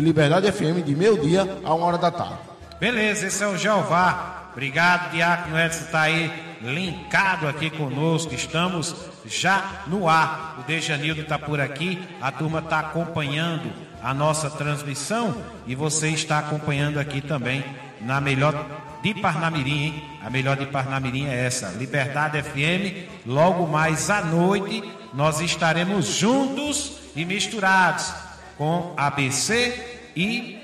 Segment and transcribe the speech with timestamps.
[0.00, 2.38] e Liberdade FM de meio-dia a uma hora da tarde.
[2.80, 4.48] Beleza, esse é o Jeová.
[4.52, 8.34] Obrigado, Diácono Edson, está aí linkado aqui conosco.
[8.34, 10.56] Estamos já no ar.
[10.58, 13.70] O Dejanildo está por aqui, a turma está acompanhando
[14.02, 15.36] a nossa transmissão
[15.66, 17.62] e você está acompanhando aqui também
[18.00, 18.66] na melhor
[19.02, 20.04] de Parnamirim, hein?
[20.24, 23.26] A melhor de Parnamirim é essa, Liberdade FM.
[23.26, 24.82] Logo mais à noite
[25.12, 28.29] nós estaremos juntos e misturados
[28.60, 30.58] com ABC e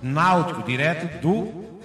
[0.00, 1.78] Náutico, direto do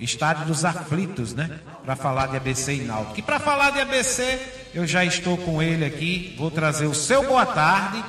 [0.00, 1.60] Estádio dos Aflitos, né?
[1.84, 3.18] Para falar de ABC e Náutico.
[3.18, 4.40] E para falar de ABC,
[4.74, 6.34] eu já estou com ele aqui.
[6.38, 8.02] Vou trazer o seu boa tarde.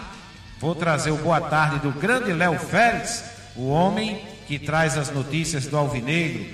[0.57, 5.67] Vou trazer o boa tarde do grande Léo Félix, o homem que traz as notícias
[5.67, 6.45] do Alvinegro.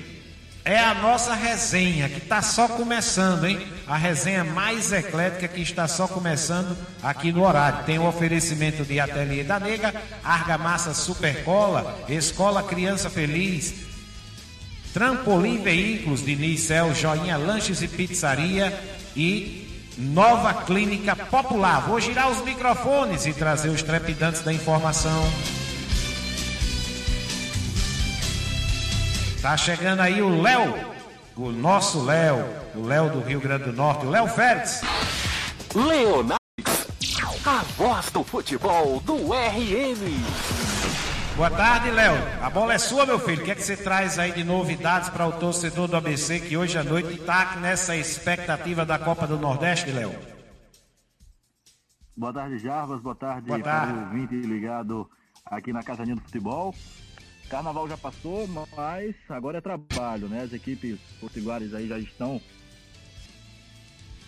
[0.65, 3.59] É a nossa resenha que está só começando, hein?
[3.85, 7.83] A resenha mais eclética que está só começando aqui no horário.
[7.83, 13.73] Tem o oferecimento de Ateliê da Nega, Argamassa Supercola, Escola Criança Feliz,
[14.93, 18.73] Trampolim Veículos, Diniz Cel, Joinha Lanches e Pizzaria
[19.17, 21.81] e Nova Clínica Popular.
[21.81, 25.23] Vou girar os microfones e trazer os trepidantes da informação.
[29.43, 30.73] Tá chegando aí o Léo,
[31.35, 32.45] o nosso Léo,
[32.77, 34.81] o Léo do Rio Grande do Norte, o Léo Félix.
[35.75, 36.37] Leonardo,
[37.45, 39.99] a voz do futebol do RN.
[41.35, 42.15] Boa tarde, Léo.
[42.41, 43.41] A bola é sua, meu filho.
[43.41, 46.55] O que é que você traz aí de novidades para o torcedor do ABC que
[46.55, 50.15] hoje à noite está nessa expectativa da Copa do Nordeste, Léo?
[52.15, 53.01] Boa tarde, Jarvas.
[53.01, 53.91] Boa tarde, Boa tarde.
[53.91, 55.09] para o ouvinte ligado
[55.45, 56.73] aqui na Casaninha do Futebol.
[57.49, 60.41] Carnaval já passou, mas agora é trabalho, né?
[60.41, 62.41] As equipes potiguares aí já estão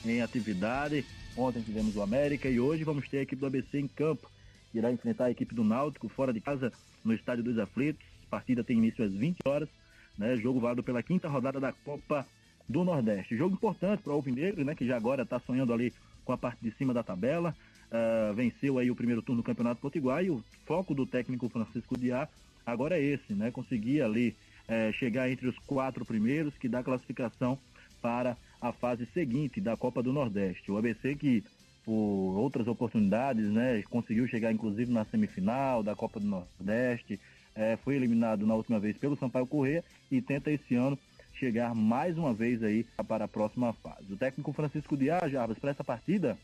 [0.05, 1.05] em atividade.
[1.35, 4.29] Ontem tivemos o América e hoje vamos ter a equipe do ABC em campo.
[4.73, 6.71] Irá enfrentar a equipe do Náutico fora de casa
[7.03, 8.05] no Estádio dos Aflitos.
[8.27, 9.69] A partida tem início às 20 horas,
[10.17, 10.35] né?
[10.37, 12.25] Jogo válido pela quinta rodada da Copa
[12.67, 13.37] do Nordeste.
[13.37, 14.75] Jogo importante para o Alvinegro, né?
[14.75, 15.93] Que já agora está sonhando ali
[16.23, 17.55] com a parte de cima da tabela.
[17.91, 21.97] Ah, venceu aí o primeiro turno do Campeonato Potiguar e o foco do técnico Francisco
[21.97, 22.27] Diá
[22.65, 23.51] agora é esse, né?
[23.51, 24.35] Conseguir ali
[24.67, 27.57] eh, chegar entre os quatro primeiros, que dá classificação
[28.01, 30.71] para a fase seguinte da Copa do Nordeste.
[30.71, 31.43] O ABC que
[31.85, 31.93] por
[32.37, 37.19] outras oportunidades, né, conseguiu chegar inclusive na semifinal da Copa do Nordeste,
[37.55, 40.97] eh, foi eliminado na última vez pelo Sampaio Corrêa e tenta esse ano
[41.33, 44.11] chegar mais uma vez aí para a próxima fase.
[44.11, 46.37] O técnico Francisco Diá, Jarbas, para essa partida,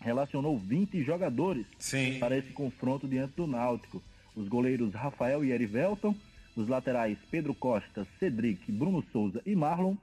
[0.00, 2.18] relacionou 20 jogadores Sim.
[2.18, 4.02] para esse confronto diante do Náutico.
[4.34, 6.14] Os goleiros Rafael e Erivelton,
[6.56, 9.96] os laterais Pedro Costa, Cedric, Bruno Souza e Marlon,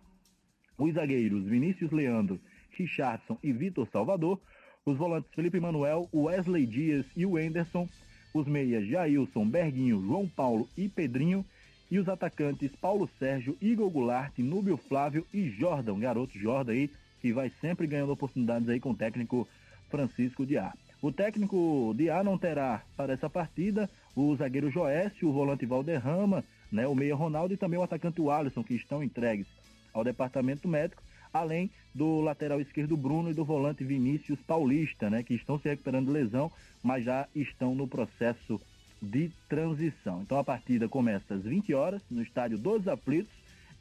[0.77, 2.39] os zagueiros Vinícius Leandro,
[2.71, 4.39] Richardson e Vitor Salvador,
[4.85, 7.87] os volantes Felipe Manuel, Wesley Dias e o Enderson,
[8.33, 11.45] os meias Jailson, Berguinho, João Paulo e Pedrinho,
[11.89, 16.89] e os atacantes Paulo Sérgio, Igor Goulart, Núbio Flávio e Jordan, garoto Jordan aí,
[17.21, 19.47] que vai sempre ganhando oportunidades aí com o técnico
[19.89, 20.73] Francisco Diá.
[21.01, 26.88] O técnico Diá não terá para essa partida o zagueiro Joécio, o volante Valderrama, né,
[26.88, 29.47] o meia Ronaldo e também o atacante Alisson, que estão entregues
[29.94, 35.35] ao departamento médico, além do lateral esquerdo Bruno e do volante Vinícius Paulista, né, que
[35.35, 36.51] estão se recuperando de lesão,
[36.81, 38.59] mas já estão no processo
[39.00, 40.22] de transição.
[40.23, 43.31] Então a partida começa às 20 horas no estádio dos Aflitos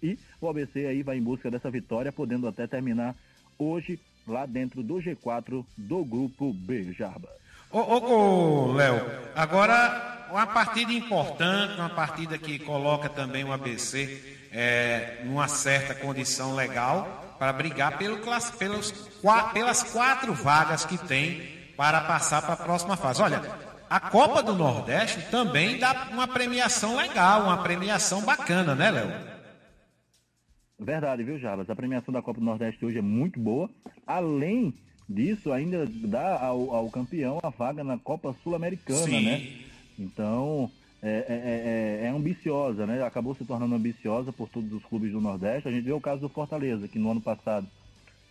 [0.03, 3.17] e o ABC aí vai em busca dessa vitória, podendo até terminar
[3.59, 7.31] hoje lá dentro do G4 do grupo B, Jarba.
[7.77, 9.05] Ô, ô, ô Léo,
[9.35, 16.55] agora uma partida importante, uma partida que coloca também o ABC é, numa certa condição
[16.55, 18.17] legal para brigar pelo,
[18.59, 18.93] pelos,
[19.53, 21.43] pelas quatro vagas que tem
[21.77, 23.21] para passar para a próxima fase.
[23.21, 23.43] Olha,
[23.91, 29.13] a Copa do Nordeste também dá uma premiação legal, uma premiação bacana, né, Léo?
[30.81, 31.69] Verdade, viu, Jarbas?
[31.69, 33.69] A premiação da Copa do Nordeste hoje é muito boa.
[34.07, 34.75] Além
[35.09, 39.49] disso, ainda dá ao, ao campeão a vaga na Copa Sul-Americana, né?
[39.99, 40.71] Então,
[41.03, 43.03] é, é- é- é ambiciosa, né?
[43.03, 45.69] Acabou se tornando ambiciosa por todos os clubes do Nordeste.
[45.69, 47.67] A gente vê o caso do Fortaleza, que no ano passado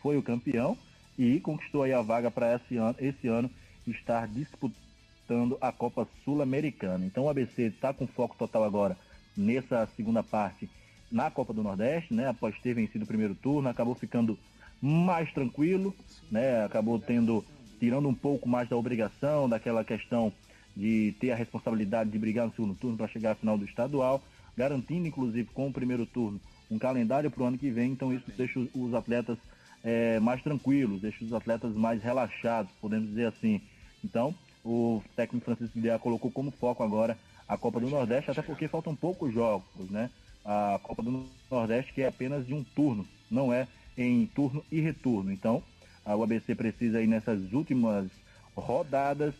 [0.01, 0.77] foi o campeão
[1.18, 3.50] e conquistou aí a vaga para esse ano, esse ano
[3.88, 7.06] estar disputando a Copa Sul-Americana.
[7.06, 8.98] Então o ABC está com foco total agora
[9.36, 10.69] nessa segunda parte
[11.12, 12.28] na Copa do Nordeste, né?
[12.28, 14.38] Após ter vencido o primeiro turno, acabou ficando
[14.81, 15.94] mais tranquilo,
[16.31, 16.63] né?
[16.63, 17.44] Acabou tendo
[17.80, 20.31] tirando um pouco mais da obrigação, daquela questão
[20.75, 24.22] de ter a responsabilidade de brigar no segundo turno para chegar à final do estadual,
[24.57, 26.39] garantindo inclusive com o primeiro turno
[26.69, 27.92] um calendário para o ano que vem.
[27.92, 29.38] Então isso deixa os- atletas
[29.83, 33.62] eh, mais tranquilos, deixa os atletas mais relaxados, podemos dizer assim.
[34.04, 34.33] Então
[34.63, 37.18] o técnico Francisco Guilherme colocou como foco agora
[37.48, 40.10] a Copa do Nordeste, até porque faltam poucos jogos, né?
[40.44, 44.80] A Copa do Nordeste que é apenas de um turno, não é em turno e
[44.80, 45.31] retorno.
[45.31, 45.63] Então,
[46.03, 48.07] a UABC precisa aí nessas últimas
[48.56, 49.33] rodadas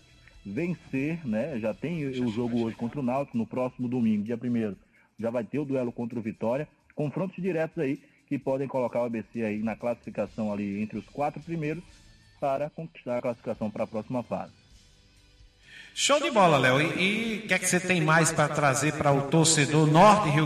[0.45, 1.59] vencer, né?
[1.59, 4.75] Já tem o jogo hoje contra o Náutico, no próximo domingo, dia 1
[5.19, 6.67] já vai ter o duelo contra o Vitória.
[6.93, 11.41] Confrontos diretos aí que podem colocar o ABC aí na classificação ali entre os quatro
[11.41, 11.83] primeiros
[12.39, 14.53] para conquistar a classificação para a próxima fase.
[15.93, 16.81] Show de bola, Léo.
[16.81, 20.45] E o que é que você tem mais para trazer para o torcedor norte Rio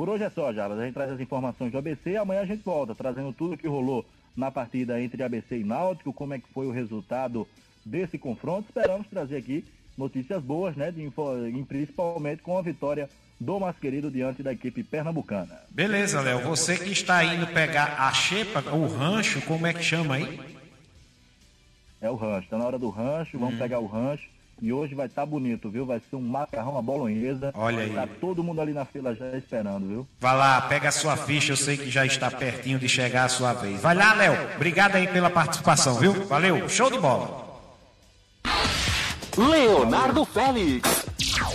[0.00, 0.78] Por hoje é só, Jarbas.
[0.78, 3.68] A gente traz as informações do ABC e amanhã a gente volta trazendo tudo que
[3.68, 4.02] rolou
[4.34, 7.46] na partida entre ABC e Náutico, como é que foi o resultado
[7.84, 8.70] desse confronto.
[8.70, 9.62] Esperamos trazer aqui
[9.98, 10.90] notícias boas, né?
[10.90, 11.12] De,
[11.68, 15.60] principalmente com a vitória do mais querido diante da equipe pernambucana.
[15.68, 16.40] Beleza, Léo.
[16.48, 20.40] Você que está indo pegar a xepa, o rancho, como é que chama aí?
[22.00, 22.44] É o rancho.
[22.44, 23.58] Está na hora do rancho, vamos hum.
[23.58, 24.30] pegar o rancho.
[24.62, 25.86] E hoje vai estar tá bonito, viu?
[25.86, 27.50] Vai ser um macarrão, uma bolonhesa.
[27.54, 27.94] Olha aí.
[27.94, 30.08] Tá todo mundo ali na fila já esperando, viu?
[30.18, 33.28] Vai lá, pega a sua ficha, eu sei que já está pertinho de chegar a
[33.28, 33.80] sua vez.
[33.80, 34.36] Vai lá, Léo.
[34.56, 36.12] Obrigado aí pela participação, viu?
[36.26, 37.48] Valeu, show de bola.
[39.36, 41.06] Leonardo Félix,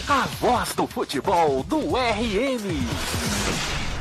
[0.09, 2.87] a voz do futebol do RN.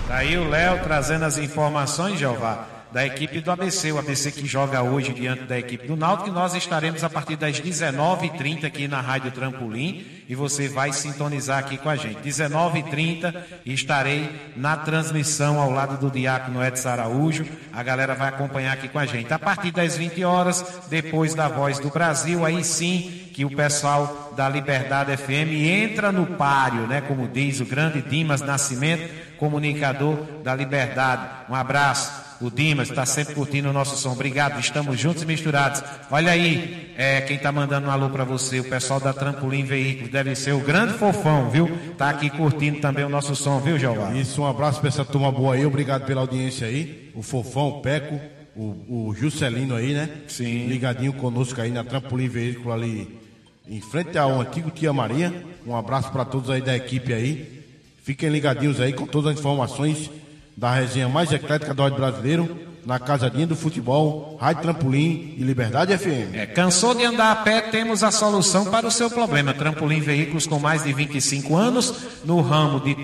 [0.08, 4.46] Tá aí o Léo trazendo as informações, Jeová da equipe do ABC, o ABC que
[4.46, 9.00] joga hoje diante da equipe do Náutico, nós estaremos a partir das 19h30 aqui na
[9.00, 12.20] Rádio Trampolim, e você vai sintonizar aqui com a gente.
[12.20, 13.34] 19h30
[13.66, 19.00] estarei na transmissão ao lado do Diácono Edson Araújo, a galera vai acompanhar aqui com
[19.00, 19.34] a gente.
[19.34, 24.32] A partir das 20 horas, depois da Voz do Brasil, aí sim que o pessoal
[24.36, 30.54] da Liberdade FM entra no páreo, né, como diz o grande Dimas Nascimento, comunicador da
[30.54, 31.28] Liberdade.
[31.50, 34.12] Um abraço o Dimas está sempre curtindo o nosso som.
[34.12, 35.82] Obrigado, estamos juntos e misturados.
[36.10, 40.10] Olha aí, é, quem está mandando um alô para você, o pessoal da Trampolim Veículos,
[40.10, 41.70] deve ser o grande fofão, viu?
[41.92, 44.12] Está aqui curtindo também o nosso som, viu, Jeová?
[44.14, 47.10] Isso, um abraço para essa turma boa aí, obrigado pela audiência aí.
[47.14, 48.20] O fofão, o Peco,
[48.56, 50.08] o, o Juscelino aí, né?
[50.28, 50.66] Sim.
[50.66, 53.20] Ligadinho conosco aí na Trampolim Veículo ali
[53.66, 55.32] em frente ao antigo Tia Maria.
[55.66, 57.64] Um abraço para todos aí da equipe aí.
[58.02, 60.10] Fiquem ligadinhos aí com todas as informações
[60.56, 65.96] da resenha mais eclética do áudio brasileiro, na Casadinha do Futebol, Rádio Trampolim e Liberdade
[65.96, 66.34] FM.
[66.34, 67.62] É, cansou de andar a pé?
[67.62, 69.54] Temos a solução para o seu problema.
[69.54, 72.96] Trampolim Veículos com mais de 25 anos no ramo de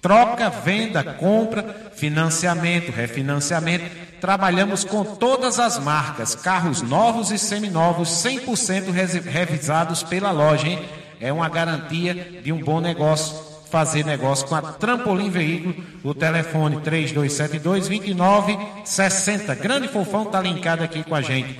[0.00, 3.84] troca, venda, compra, financiamento, refinanciamento.
[4.20, 8.90] Trabalhamos com todas as marcas, carros novos e seminovos, 100%
[9.24, 10.84] revisados pela loja, hein?
[11.20, 15.74] É uma garantia de um bom negócio fazer negócio com a Trampolim Veículo,
[16.04, 19.56] o telefone 3272-2960.
[19.56, 21.58] Grande Fofão está linkado aqui com a gente.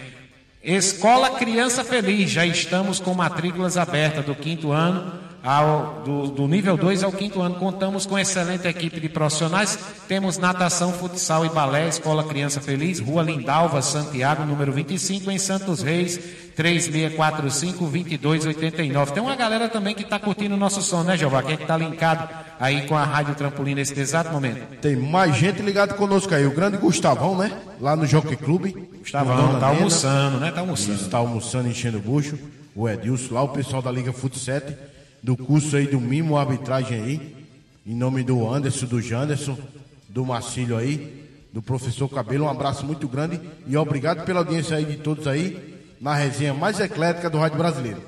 [0.63, 5.13] Escola Criança Feliz, já estamos com matrículas abertas do quinto ano
[5.45, 7.57] ao, do, do, nível 2 ao quinto ano.
[7.57, 9.79] Contamos com excelente equipe de profissionais.
[10.09, 15.83] Temos natação, futsal e balé, Escola Criança Feliz, Rua Lindalva, Santiago, número 25, em Santos
[15.83, 16.19] Reis,
[16.57, 19.11] 3645-2289.
[19.11, 21.43] Tem uma galera também que está curtindo o nosso som, né, Jeová?
[21.43, 22.27] Quem é que está linkado
[22.59, 24.79] aí com a Rádio Trampolim nesse exato momento?
[24.81, 26.47] Tem mais gente ligada conosco aí.
[26.47, 27.53] O grande Gustavão, né?
[27.79, 28.89] Lá no Jockey Clube.
[28.99, 30.51] Gustavão, tá almoçando, né?
[30.51, 31.03] Tá almoçando.
[31.03, 32.39] Está almoçando, enchendo o bucho.
[32.75, 34.94] O Edilson, lá o pessoal da Liga Fut 7
[35.25, 37.37] do curso aí do Mimo Arbitragem aí,
[37.87, 39.57] em nome do Anderson, do Janderson,
[40.07, 44.85] do Marcílio aí, do professor Cabelo, um abraço muito grande e obrigado pela audiência aí
[44.85, 48.03] de todos aí, na resenha mais eclética do Rádio Brasileiro.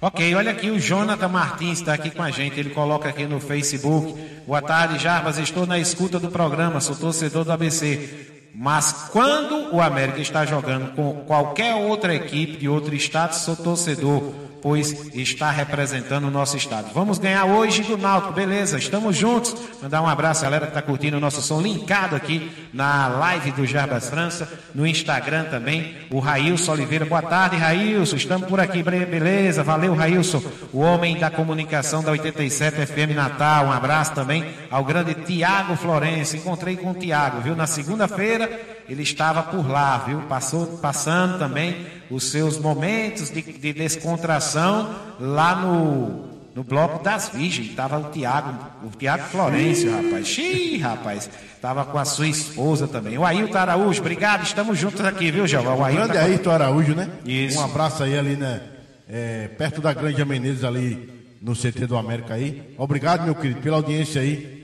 [0.00, 3.38] Ok, olha aqui, o Jonathan Martins está aqui com a gente, ele coloca aqui no
[3.38, 4.20] Facebook.
[4.44, 8.35] Boa tarde, Jarbas, estou na escuta do programa, sou torcedor do ABC.
[8.58, 14.32] Mas quando o América está jogando com qualquer outra equipe de outro estado, sou torcedor
[14.66, 16.90] pois está representando o nosso estado.
[16.92, 18.76] Vamos ganhar hoje do Náutico, beleza?
[18.76, 19.54] Estamos juntos.
[19.80, 23.52] Mandar um abraço à galera que está curtindo o nosso som linkado aqui na live
[23.52, 25.94] do Jarbas França, no Instagram também.
[26.10, 28.16] O Railson Oliveira, boa tarde, Railson.
[28.16, 29.62] Estamos por aqui, beleza?
[29.62, 33.66] Valeu, Railson, o homem da comunicação da 87 FM Natal.
[33.66, 36.38] Um abraço também ao grande Tiago Florencio.
[36.38, 37.54] Encontrei com o Tiago, viu?
[37.54, 38.45] Na segunda-feira
[38.88, 40.20] ele estava por lá, viu?
[40.22, 47.70] Passou, passando também os seus momentos de, de descontração lá no, no bloco das Virgens.
[47.70, 50.26] Estava o Tiago, o Tiago Florencio, rapaz.
[50.26, 51.30] Xiii, rapaz.
[51.54, 53.18] Estava com a sua esposa também.
[53.18, 55.78] O Ailton Araújo, obrigado, estamos juntos aqui, viu, João?
[55.78, 56.24] O Ailton, grande tá...
[56.24, 57.10] Ailton Araújo, né?
[57.24, 57.58] Isso.
[57.58, 58.62] Um abraço aí ali, né?
[59.08, 62.74] É, perto da Grande Menezes ali no CT do América aí.
[62.76, 64.56] Obrigado, meu querido, pela audiência aí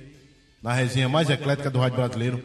[0.62, 2.42] na resenha mais eclética do Rádio Brasileiro.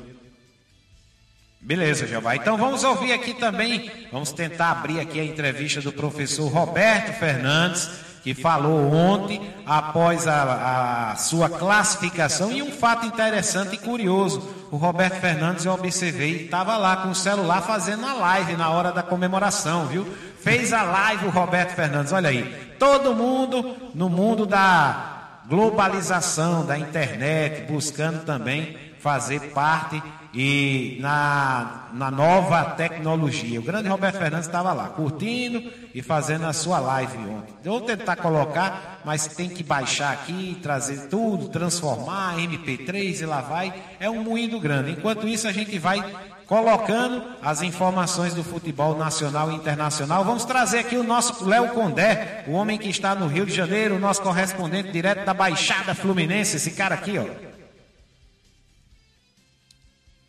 [1.60, 2.36] Beleza, Jeová.
[2.36, 7.90] Então vamos ouvir aqui também, vamos tentar abrir aqui a entrevista do professor Roberto Fernandes,
[8.24, 14.56] que falou ontem, após a, a, sua classificação, e um fato interessante e curioso.
[14.70, 18.92] O Roberto Fernandes, eu observei, estava lá com o celular fazendo a live na hora
[18.92, 20.06] da comemoração, viu?
[20.42, 22.76] Fez a live o Roberto Fernandes, olha aí.
[22.78, 30.02] Todo mundo no mundo da globalização, da internet, buscando também fazer parte
[30.34, 33.60] e na, na nova tecnologia.
[33.60, 37.54] O grande Roberto Fernandes estava lá, curtindo e fazendo a sua live ontem.
[37.64, 43.74] Vou tentar colocar, mas tem que baixar aqui, trazer tudo, transformar, MP3 e lá vai.
[44.00, 44.92] É um moído grande.
[44.92, 46.04] Enquanto isso, a gente vai
[46.48, 50.24] colocando as informações do futebol nacional e internacional.
[50.24, 53.96] Vamos trazer aqui o nosso Léo Condé, o homem que está no Rio de Janeiro,
[53.96, 57.47] o nosso correspondente direto da Baixada Fluminense, esse cara aqui, ó.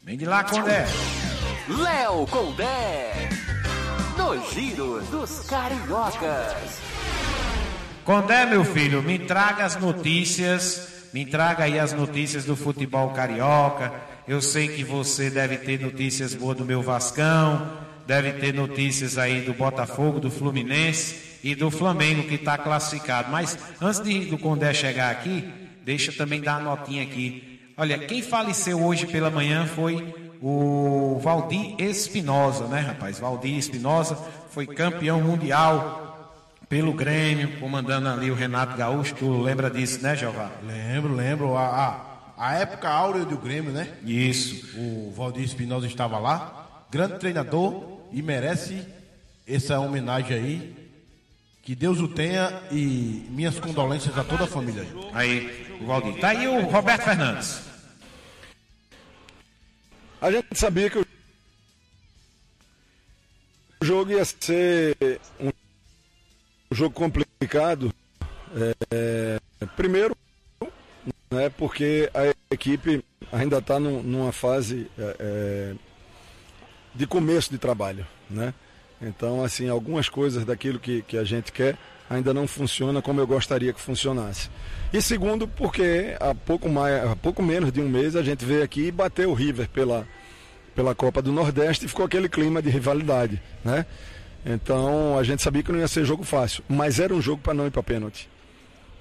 [0.08, 0.86] Vem de lá, Condé.
[1.68, 3.28] Léo Condé.
[4.16, 6.80] No Giro dos Cariocas.
[8.06, 11.10] Condé, meu filho, me traga as notícias.
[11.12, 13.92] Me traga aí as notícias do futebol carioca.
[14.26, 17.70] Eu sei que você deve ter notícias boas do meu Vascão.
[18.06, 23.30] Deve ter notícias aí do Botafogo, do Fluminense e do Flamengo que está classificado.
[23.30, 25.46] Mas antes de, do Condé chegar aqui,
[25.84, 27.47] deixa também dar a notinha aqui
[27.80, 33.20] Olha, quem faleceu hoje pela manhã foi o Valdir Espinosa, né, rapaz?
[33.20, 34.18] Valdir Espinosa
[34.50, 36.34] foi campeão mundial
[36.68, 39.14] pelo Grêmio, comandando ali o Renato Gaúcho.
[39.14, 40.50] Tu lembra disso, né, Jeová?
[40.60, 41.56] Lembro, lembro.
[41.56, 41.66] A,
[42.36, 43.86] a, a época áurea do Grêmio, né?
[44.04, 44.76] Isso.
[44.76, 48.84] O Valdir Espinosa estava lá, grande treinador e merece
[49.46, 50.88] essa homenagem aí.
[51.62, 55.10] Que Deus o tenha e minhas condolências a toda a família aí.
[55.12, 56.18] Aí, o Valdir.
[56.18, 57.67] Tá aí o Roberto Fernandes.
[60.20, 61.04] A gente sabia que o
[63.80, 65.50] jogo ia ser um
[66.72, 67.94] jogo complicado.
[68.90, 69.38] É,
[69.76, 70.16] primeiro,
[71.30, 75.74] né, porque a equipe ainda está numa fase é, é,
[76.94, 78.04] de começo de trabalho.
[78.28, 78.52] Né?
[79.00, 83.26] Então, assim, algumas coisas daquilo que, que a gente quer ainda não funciona como eu
[83.26, 84.50] gostaria que funcionasse.
[84.92, 88.62] E segundo, porque há pouco, mais, há pouco menos de um mês a gente veio
[88.62, 90.06] aqui e bateu o River pela,
[90.74, 93.84] pela Copa do Nordeste e ficou aquele clima de rivalidade, né?
[94.46, 97.52] Então a gente sabia que não ia ser jogo fácil, mas era um jogo para
[97.52, 98.28] não ir para pênalti.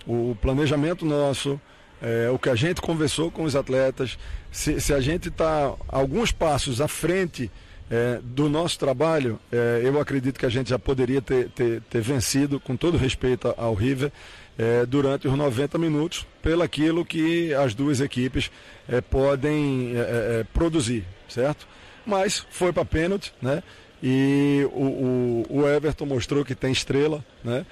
[0.06, 1.60] O planejamento nosso,
[2.02, 4.18] é, o que a gente conversou com os atletas,
[4.52, 7.50] se, se a gente está alguns passos à frente
[7.90, 12.02] é, do nosso trabalho, é, eu acredito que a gente já poderia ter, ter, ter
[12.02, 14.12] vencido, com todo respeito ao River,
[14.58, 18.52] é, durante os 90 minutos, pelo aquilo que as duas equipes
[18.90, 21.68] é, podem é, é, produzir, certo?
[22.06, 23.62] Mas foi para pênalti, né?
[24.02, 27.66] E o, o, o, Everton mostrou que tem estrela, né?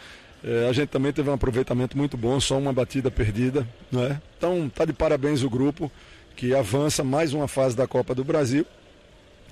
[0.70, 4.22] a gente também teve um aproveitamento muito bom, só uma batida perdida, né?
[4.38, 5.92] Então tá de parabéns o grupo
[6.36, 8.66] que avança mais uma fase da Copa do Brasil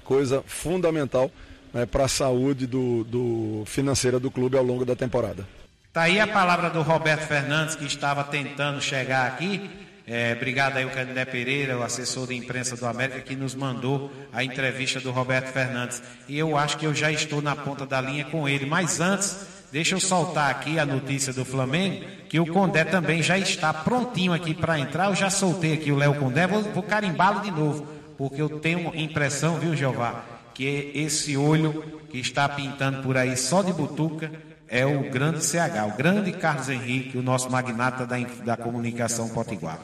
[0.04, 1.32] coisa fundamental
[1.74, 5.48] né, para a saúde do, do financeira do clube ao longo da temporada.
[5.92, 9.70] Tá aí a palavra do Roberto Fernandes que estava tentando chegar aqui.
[10.06, 14.12] É, obrigado aí o Candé Pereira, o assessor de imprensa do América, que nos mandou
[14.34, 16.02] a entrevista do Roberto Fernandes.
[16.28, 18.66] E eu acho que eu já estou na ponta da linha com ele.
[18.66, 23.38] Mas antes, deixa eu soltar aqui a notícia do Flamengo, que o Condé também já
[23.38, 25.10] está prontinho aqui para entrar.
[25.10, 28.96] Eu já soltei aqui o Léo Condé, vou, vou carimbá-lo de novo porque eu tenho
[28.96, 34.32] impressão, viu, Jeová, que esse olho que está pintando por aí só de butuca
[34.68, 39.80] é o grande CH, o grande Carlos Henrique, o nosso magnata da, da comunicação potiguar.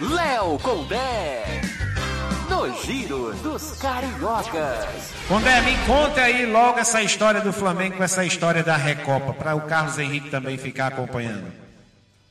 [0.00, 1.44] Léo Condé,
[2.50, 5.12] no Giro dos Cariocas.
[5.28, 9.54] Condé, me conta aí logo essa história do Flamengo com essa história da Recopa, para
[9.54, 11.52] o Carlos Henrique também ficar acompanhando.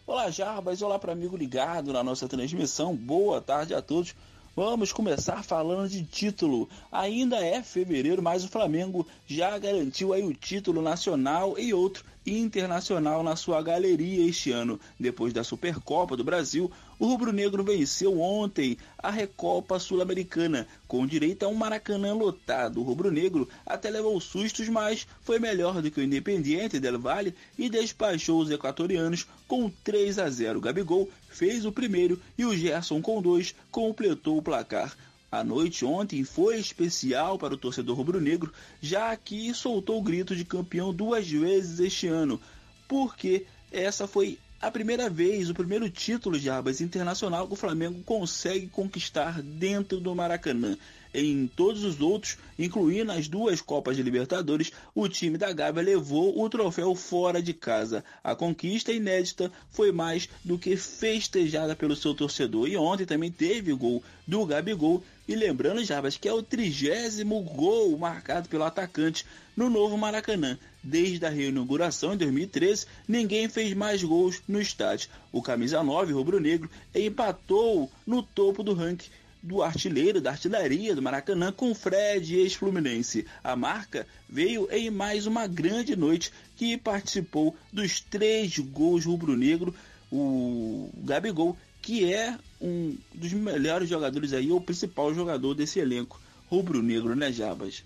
[0.07, 2.95] Olá, Jarbas, olá para amigo ligado na nossa transmissão.
[2.95, 4.13] Boa tarde a todos.
[4.55, 6.69] Vamos começar falando de título.
[6.89, 13.21] Ainda é fevereiro, mas o Flamengo já garantiu aí o título nacional e outro internacional
[13.21, 14.79] na sua galeria este ano.
[14.97, 21.49] Depois da Supercopa do Brasil, o rubro-negro venceu ontem a Recopa Sul-Americana, com direito a
[21.49, 22.79] um Maracanã lotado.
[22.79, 27.69] O rubro-negro até levou sustos, mas foi melhor do que o Independiente del Valle e
[27.69, 30.61] despachou os equatorianos com 3 a 0.
[30.61, 34.95] Gabigol fez o primeiro e o Gerson com dois completou o placar.
[35.29, 40.45] A noite ontem foi especial para o torcedor rubro-negro, já que soltou o grito de
[40.45, 42.39] campeão duas vezes este ano,
[42.87, 48.01] porque essa foi a primeira vez, o primeiro título de Arbas internacional que o Flamengo
[48.03, 50.77] consegue conquistar dentro do Maracanã.
[51.15, 56.37] Em todos os outros, incluindo as duas Copas de Libertadores, o time da Gávea levou
[56.41, 58.03] o troféu fora de casa.
[58.21, 62.67] A conquista inédita foi mais do que festejada pelo seu torcedor.
[62.67, 65.01] E ontem também teve o gol do Gabigol.
[65.27, 70.59] E lembrando, Jarbas, que é o trigésimo gol marcado pelo atacante no novo Maracanã.
[70.83, 75.09] Desde a reinauguração em 2013, ninguém fez mais gols no estádio.
[75.31, 79.09] O camisa 9 rubro-negro empatou no topo do ranking
[79.45, 83.27] do artilheiro da artilharia do Maracanã com Fred ex-Fluminense.
[83.43, 89.73] A marca veio em mais uma grande noite que participou dos três gols rubro-negro.
[90.11, 97.15] O Gabigol, que é um dos melhores jogadores aí, o principal jogador desse elenco rubro-negro,
[97.15, 97.83] né, Jabas?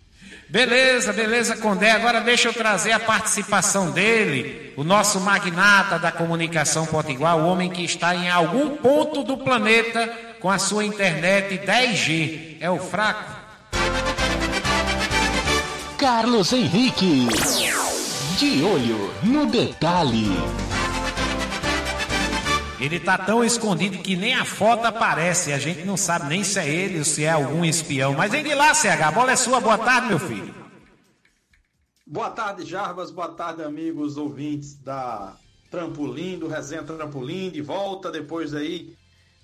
[0.47, 1.91] Beleza, beleza, Condé.
[1.91, 7.69] Agora deixa eu trazer a participação dele, o nosso magnata da comunicação potiguar, o homem
[7.69, 12.57] que está em algum ponto do planeta com a sua internet 10G.
[12.59, 13.39] É o fraco?
[15.97, 17.27] Carlos Henrique.
[18.37, 20.29] De olho no detalhe.
[22.79, 25.51] Ele tá tão escondido que nem a foto aparece.
[25.51, 28.13] A gente não sabe nem se é ele ou se é algum espião.
[28.13, 29.01] Mas vem de lá, CH.
[29.03, 29.59] A bola é sua.
[29.59, 30.55] Boa tarde, meu filho.
[32.07, 33.11] Boa tarde, Jarbas.
[33.11, 35.35] Boa tarde, amigos ouvintes da
[35.69, 37.49] Trampolim, do Resenha Trampolim.
[37.49, 38.95] De volta depois aí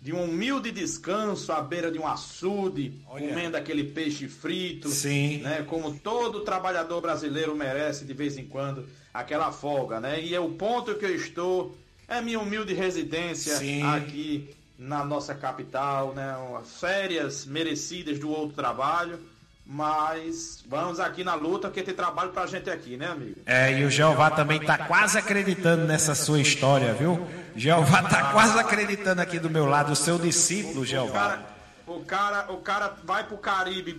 [0.06, 3.28] de um humilde descanso à beira de um açude, Olha.
[3.28, 4.88] comendo aquele peixe frito.
[4.88, 5.40] Sim.
[5.40, 10.22] Né, como todo trabalhador brasileiro merece de vez em quando aquela folga, né?
[10.22, 11.76] E é o ponto que eu estou
[12.08, 13.82] é minha humilde residência Sim.
[13.82, 14.48] aqui
[14.78, 16.36] na nossa capital, né?
[16.80, 19.20] Férias merecidas do outro trabalho.
[19.66, 23.38] Mas vamos aqui na luta, porque tem trabalho pra gente aqui, né, amigo?
[23.48, 27.28] É, e o Jeová também tá quase acreditando nessa sua história, viu?
[27.56, 31.40] Jeová tá quase acreditando aqui do meu lado, o seu discípulo, Jeová.
[31.88, 33.94] O cara, o cara vai pro Caribe,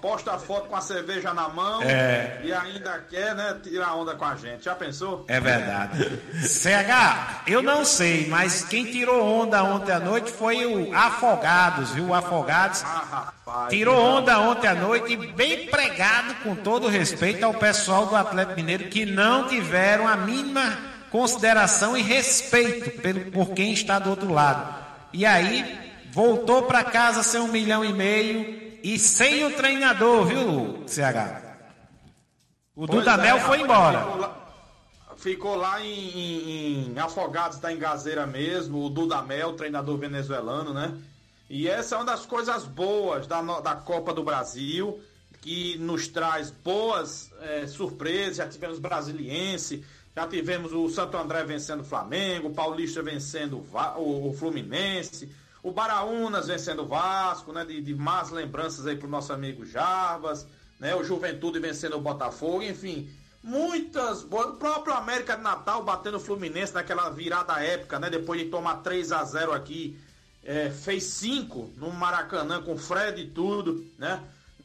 [0.00, 2.40] posta a foto com a cerveja na mão é.
[2.42, 4.64] e ainda quer, né, tirar onda com a gente.
[4.64, 5.22] Já pensou?
[5.28, 6.18] É verdade.
[6.42, 12.06] CH, eu não sei, mas quem tirou onda ontem à noite foi o Afogados, viu?
[12.06, 17.52] O Afogados ah, rapaz, tirou onda ontem à noite, bem pregado, com todo respeito ao
[17.52, 22.90] pessoal do Atlético Mineiro, que não tiveram a mínima consideração e respeito
[23.30, 24.82] por quem está do outro lado.
[25.12, 25.78] E aí,
[26.10, 31.52] voltou para casa sem um milhão e meio e sem o treinador, viu, CH?
[32.74, 34.00] O pois Dudamel é, foi embora.
[34.00, 34.36] Ficou lá,
[35.16, 40.96] ficou lá em, em, em, Afogados da Engazeira mesmo, o Dudamel, treinador venezuelano, né?
[41.50, 44.98] E essa é uma das coisas boas da, da Copa do Brasil,
[45.42, 48.38] que nos traz boas é, surpresas.
[48.38, 53.64] Já tivemos Brasiliense, já tivemos o Santo André vencendo o Flamengo, o Paulista vencendo
[53.96, 55.30] o, o Fluminense.
[55.62, 57.64] O Baraunas vencendo o Vasco, né?
[57.64, 60.46] De, de más lembranças aí pro nosso amigo Jarbas,
[60.78, 60.94] né?
[60.94, 63.08] O Juventude vencendo o Botafogo, enfim.
[63.42, 64.48] Muitas boas.
[64.48, 68.10] O próprio América de Natal batendo o Fluminense naquela virada épica, né?
[68.10, 69.98] Depois de tomar 3 a 0 aqui.
[70.44, 74.20] É, fez 5 no Maracanã com Fred e tudo, né?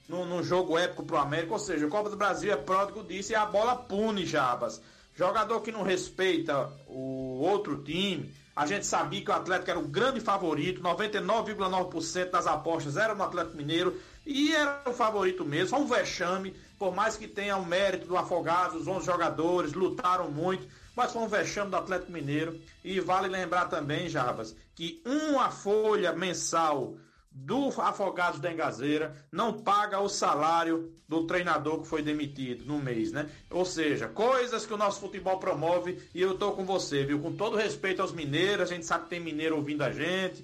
[0.09, 1.53] Num, jogo épico pro América.
[1.53, 4.81] Ou seja, o Copa do Brasil é pródigo disso e a bola pune, Jabas.
[5.17, 9.87] Jogador que não respeita o outro time a gente sabia que o Atlético era o
[9.87, 15.79] grande favorito, 99,9% das apostas eram no Atlético Mineiro e era o favorito mesmo, só
[15.79, 20.67] um vexame, por mais que tenha o mérito do Afogados, os 11 jogadores lutaram muito,
[20.95, 22.59] mas foi um vexame do Atlético Mineiro.
[22.83, 26.95] E vale lembrar também, Jarbas, que uma folha mensal
[27.39, 33.11] do Afogados da Engazeira não paga o salário do treinador que foi demitido no mês,
[33.11, 33.27] né?
[33.49, 37.19] Ou seja, coisas que o nosso futebol promove e eu tô com você, viu?
[37.19, 40.43] Com todo respeito aos mineiros, a gente sabe que tem mineiro ouvindo a gente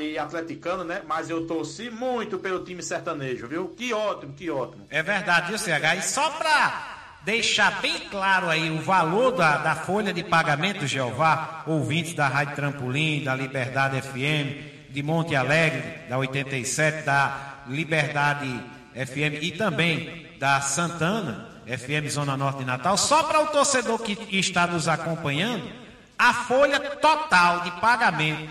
[0.00, 1.02] e atleticano, né?
[1.06, 3.68] Mas eu torci muito pelo time sertanejo, viu?
[3.68, 4.86] Que ótimo, que ótimo.
[4.90, 5.98] É verdade, viu, CH?
[5.98, 11.62] E só pra deixar bem claro aí o valor da, da folha de pagamento, Jeová,
[11.66, 18.48] ouvintes da Rádio Trampolim, da Liberdade FM, de Monte Alegre, da 87, da Liberdade
[18.94, 24.18] FM e também da Santana FM Zona Norte de Natal, só para o torcedor que
[24.36, 25.70] está nos acompanhando,
[26.18, 28.48] a folha total de pagamento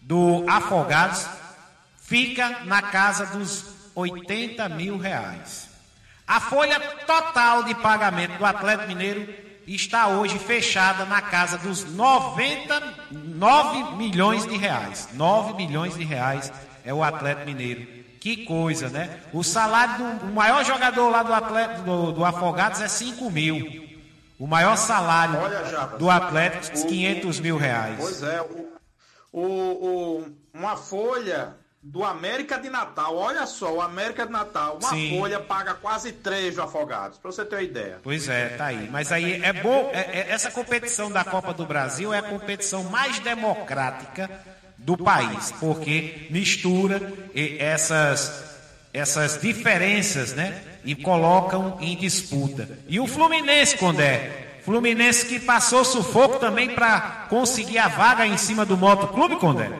[0.00, 1.26] do Afogados
[2.00, 5.68] fica na casa dos 80 mil reais.
[6.26, 13.96] A folha total de pagamento do Atlético Mineiro está hoje fechada na casa dos 99
[13.96, 15.08] milhões de reais.
[15.12, 16.52] 9 milhões de reais
[16.84, 18.06] é o Atlético Mineiro.
[18.20, 19.20] Que coisa, né?
[19.32, 23.86] O salário do maior jogador lá do, Atlético, do, do Afogados é 5 mil.
[24.38, 25.38] O maior salário
[25.98, 27.96] do Atlético, 500 mil reais.
[27.98, 28.68] Pois é, o,
[29.32, 31.56] o, o, uma folha
[31.88, 33.16] do América de Natal.
[33.16, 35.16] Olha só, o América de Natal, uma Sim.
[35.16, 37.98] folha paga quase três do Afogados, pra você ter uma ideia.
[38.02, 38.88] Pois é, tá aí.
[38.90, 39.90] Mas aí é bom.
[39.92, 44.28] é- é- essa competição da Copa do Brasil é a competição mais democrática
[44.76, 47.00] do país, porque mistura
[47.58, 48.32] essas,
[48.92, 50.60] essas diferenças, né?
[50.84, 52.68] E colocam em disputa.
[52.88, 54.58] E o Fluminense, Condé?
[54.64, 59.70] Fluminense que passou sufoco também para conseguir a vaga em cima do Motoclube, Condé?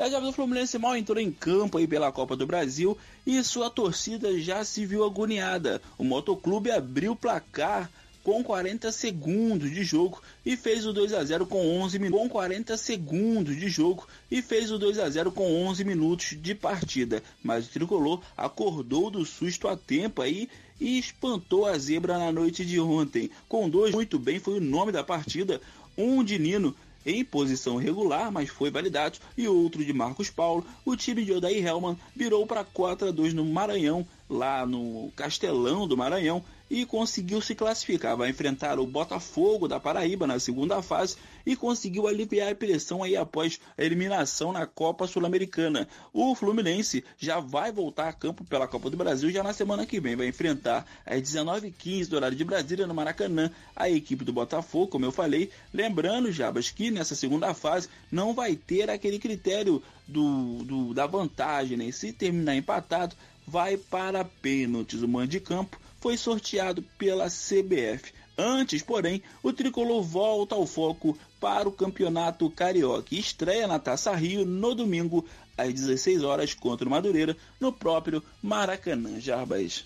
[0.00, 3.68] A jovem do Fluminense mal entrou em campo aí pela Copa do Brasil e sua
[3.68, 5.82] torcida já se viu agoniada.
[5.98, 7.90] O Motoclube abriu o placar
[8.24, 12.22] com 40 segundos de jogo e fez o 2 a 0 com 11 minutos.
[12.22, 16.54] Com 40 segundos de jogo e fez o 2 a 0 com 11 minutos de
[16.54, 17.22] partida.
[17.44, 20.48] Mas o tricolor acordou do susto a tempo aí
[20.80, 23.30] e espantou a zebra na noite de ontem.
[23.46, 25.60] Com dois muito bem foi o nome da partida,
[25.94, 30.96] um de Nino em posição regular, mas foi validado, e outro de Marcos Paulo, o
[30.96, 35.96] time de Odair Hellman virou para 4 a 2 no Maranhão, lá no Castelão do
[35.96, 38.16] Maranhão, e conseguiu se classificar.
[38.16, 43.16] Vai enfrentar o Botafogo da Paraíba na segunda fase e conseguiu aliviar a pressão aí
[43.16, 45.88] após a eliminação na Copa Sul-Americana.
[46.12, 49.98] O Fluminense já vai voltar a campo pela Copa do Brasil já na semana que
[50.00, 50.14] vem.
[50.14, 55.04] Vai enfrentar às 19h15 do horário de Brasília no Maracanã a equipe do Botafogo, como
[55.04, 55.50] eu falei.
[55.74, 61.76] Lembrando, Jabas, que nessa segunda fase não vai ter aquele critério do, do- da vantagem,
[61.76, 61.90] né?
[61.90, 65.02] Se terminar empatado, vai para pênaltis.
[65.02, 68.12] O mando de campo foi sorteado pela CBF.
[68.36, 74.14] Antes, porém, o tricolor volta ao foco para o Campeonato Carioca e estreia na Taça
[74.14, 75.26] Rio no domingo
[75.58, 79.20] às 16 horas contra o Madureira no próprio Maracanã.
[79.20, 79.84] Jarbas.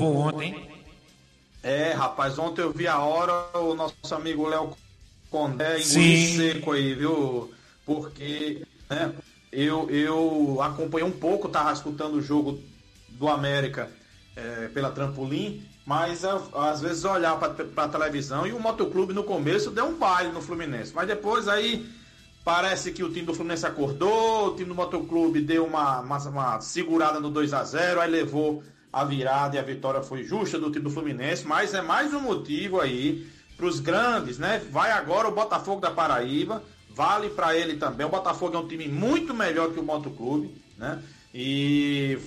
[0.00, 0.82] Vou ontem.
[1.62, 4.74] É, rapaz, ontem eu vi a hora o nosso amigo Léo
[5.30, 7.52] Condé engolir seco aí, viu?
[7.84, 9.14] Porque né,
[9.50, 12.58] eu, eu acompanhei um pouco, tava escutando o jogo
[13.10, 13.90] do América
[14.36, 19.24] é, pela trampolim, mas às vezes eu olhava para a televisão e o motoclube no
[19.24, 21.88] começo deu um baile no Fluminense, mas depois aí
[22.44, 26.60] parece que o time do Fluminense acordou, o time do motoclube deu uma, uma, uma
[26.60, 30.70] segurada no 2 a 0 aí levou a virada e a vitória foi justa do
[30.70, 34.60] time do Fluminense, mas é mais um motivo aí para os grandes, né?
[34.70, 38.06] Vai agora o Botafogo da Paraíba, vale para ele também.
[38.06, 41.02] O Botafogo é um time muito melhor que o Motoclube, né?
[41.32, 42.18] E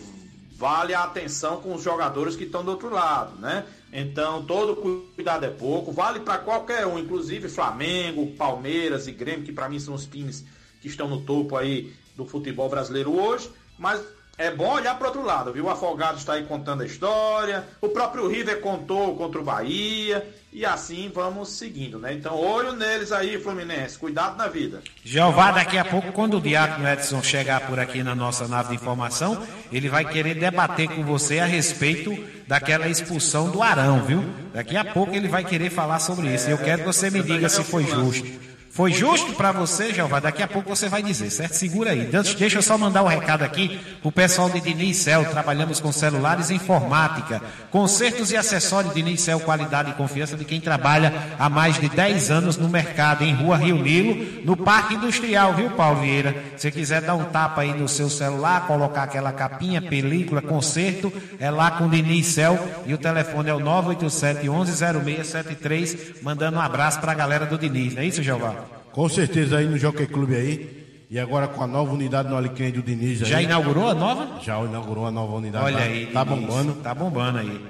[0.56, 3.65] vale a atenção com os jogadores que estão do outro lado, né?
[3.91, 4.76] Então, todo
[5.15, 9.80] cuidado é pouco, vale para qualquer um, inclusive Flamengo, Palmeiras e Grêmio, que para mim
[9.80, 10.46] são os times
[10.82, 14.02] que estão no topo aí do futebol brasileiro hoje, mas
[14.38, 15.65] é bom olhar para outro lado, viu?
[15.65, 20.65] O Afogados está aí contando a história, o próprio River contou contra o Bahia, e
[20.65, 22.13] assim vamos seguindo, né?
[22.13, 24.82] Então, olho neles aí, Fluminense, cuidado na vida.
[25.04, 28.76] Jeová, daqui a pouco, quando o Diácono Edson chegar por aqui na nossa nave de
[28.76, 32.17] informação, ele vai querer debater com você a respeito
[32.48, 34.24] daquela expulsão do Arão, viu?
[34.54, 36.50] Daqui a pouco ele vai querer falar sobre isso.
[36.50, 38.55] Eu quero que você me diga se foi justo.
[38.76, 40.20] Foi justo para você, Jeová?
[40.20, 41.54] Daqui a pouco você vai dizer, certo?
[41.54, 42.10] Segura aí.
[42.38, 45.24] Deixa eu só mandar um recado aqui pro pessoal de Diniz Cel.
[45.24, 47.42] Trabalhamos com celulares e informática.
[47.72, 52.30] Consertos e acessórios Diniz Cel, qualidade e confiança de quem trabalha há mais de 10
[52.30, 56.36] anos no mercado, em Rua Rio Nilo, no Parque Industrial, viu, Paulo Vieira?
[56.58, 61.50] Se quiser dar um tapa aí no seu celular, colocar aquela capinha, película, conserto, é
[61.50, 67.00] lá com Diniz Cel e o telefone é o 987 11 0673, mandando um abraço
[67.00, 68.64] pra galera do Diniz, não é isso, Jeová?
[68.96, 70.86] Com certeza aí no Jockey Clube aí.
[71.10, 73.30] E agora com a nova unidade no Alecrim do Diniz aí.
[73.30, 74.40] Já inaugurou a nova?
[74.42, 75.66] Já inaugurou a nova unidade.
[75.66, 76.40] Olha tá, aí, Tá Diniz.
[76.40, 76.74] bombando.
[76.76, 77.62] Tá bombando aí.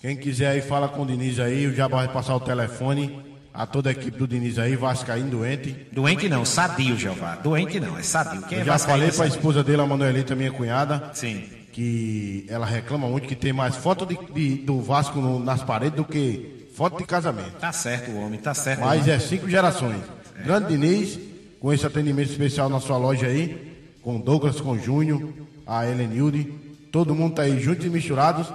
[0.00, 1.66] Quem quiser aí, fala com o Diniz aí.
[1.66, 3.18] O Jabá vai passar o telefone
[3.54, 4.74] a toda a equipe do Diniz aí.
[4.76, 5.76] Vascaíno doente.
[5.92, 7.36] Doente não, sadio, Jeová.
[7.36, 8.42] Doente não, é sadio.
[8.42, 9.36] Quem é Eu já vascaíno falei é pra sadio.
[9.36, 11.10] esposa dele, a Manuelita, minha cunhada.
[11.14, 11.44] Sim.
[11.72, 15.96] Que ela reclama muito que tem mais foto de, de- do Vasco no- nas paredes
[15.96, 17.52] do que foto de casamento.
[17.60, 18.80] Tá certo o homem, tá certo.
[18.80, 20.00] Mas é cinco gerações.
[20.44, 21.18] Grande Diniz,
[21.60, 25.32] com esse atendimento especial na sua loja aí, com Douglas, com Júnior,
[25.66, 26.44] a Helenilde,
[26.92, 28.46] todo mundo tá aí juntos e misturados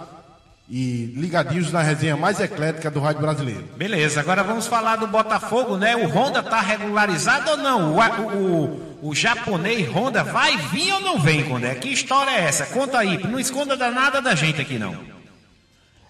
[0.69, 3.65] e ligadinhos na resenha mais eclética do rádio brasileiro.
[3.75, 5.97] Beleza, agora vamos falar do Botafogo, né?
[5.97, 7.93] O Honda tá regularizado ou não?
[7.93, 8.65] O, o,
[9.01, 11.75] o, o japonês Honda vai vir ou não vem, Condé?
[11.75, 12.65] Que história é essa?
[12.67, 15.10] Conta aí, não esconda nada da gente aqui não.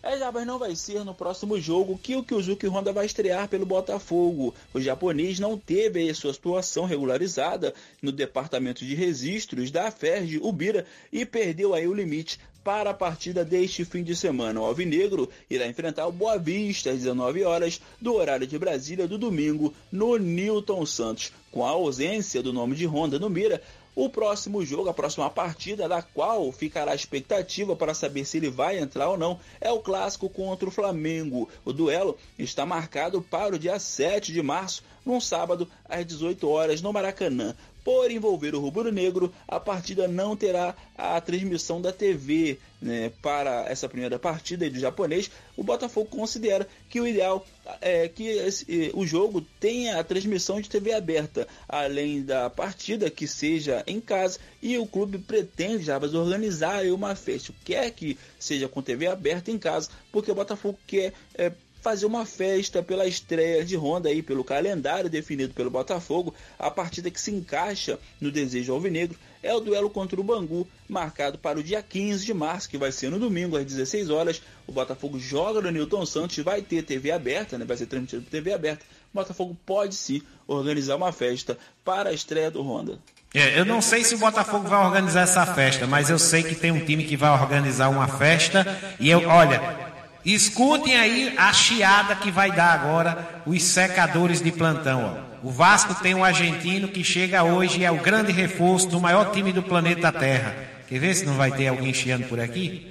[0.03, 3.67] É, Jabas não vai ser no próximo jogo que o Kyuzuki Honda vai estrear pelo
[3.67, 4.53] Botafogo.
[4.73, 10.87] O japonês não teve aí sua situação regularizada no departamento de registros da FERJ Ubira
[11.13, 14.59] e perdeu aí o limite para a partida deste fim de semana.
[14.59, 19.17] O Alvinegro irá enfrentar o Boa Vista às 19 horas do horário de Brasília do
[19.17, 21.31] domingo no Newton Santos.
[21.51, 23.61] Com a ausência do nome de Honda no Mira,
[23.93, 28.49] O próximo jogo, a próxima partida, da qual ficará a expectativa para saber se ele
[28.49, 31.49] vai entrar ou não, é o clássico contra o Flamengo.
[31.65, 36.81] O duelo está marcado para o dia 7 de março, num sábado, às 18 horas,
[36.81, 37.53] no Maracanã.
[37.83, 43.89] Por envolver o rubro-negro, a partida não terá a transmissão da TV né, para essa
[43.89, 45.31] primeira partida do japonês.
[45.57, 47.45] O Botafogo considera que o ideal
[47.79, 53.27] é que esse, o jogo tenha a transmissão de TV aberta, além da partida que
[53.27, 54.39] seja em casa.
[54.61, 59.57] E o clube pretende já organizar uma festa, quer que seja com TV aberta em
[59.57, 64.43] casa, porque o Botafogo quer é, fazer uma festa pela estreia de Honda aí, pelo
[64.43, 66.33] calendário definido pelo Botafogo.
[66.57, 71.37] A partida que se encaixa no desejo alvinegro é o duelo contra o Bangu, marcado
[71.39, 74.41] para o dia 15 de março, que vai ser no domingo às 16 horas.
[74.67, 77.65] O Botafogo joga no Newton Santos, vai ter TV aberta, né?
[77.65, 78.85] Vai ser transmitido por TV aberta.
[79.11, 82.99] O Botafogo pode sim organizar uma festa para a estreia do Honda.
[83.33, 86.53] É, eu não sei se o Botafogo vai organizar essa festa, mas eu sei que
[86.53, 88.95] tem um time que vai organizar uma festa.
[88.99, 95.25] E eu, olha, Escutem aí a chiada que vai dar agora os secadores de plantão.
[95.43, 95.47] Ó.
[95.47, 99.31] O Vasco tem um argentino que chega hoje e é o grande reforço do maior
[99.31, 100.55] time do planeta Terra.
[100.87, 102.87] Quer ver se não vai ter alguém chiando por aqui?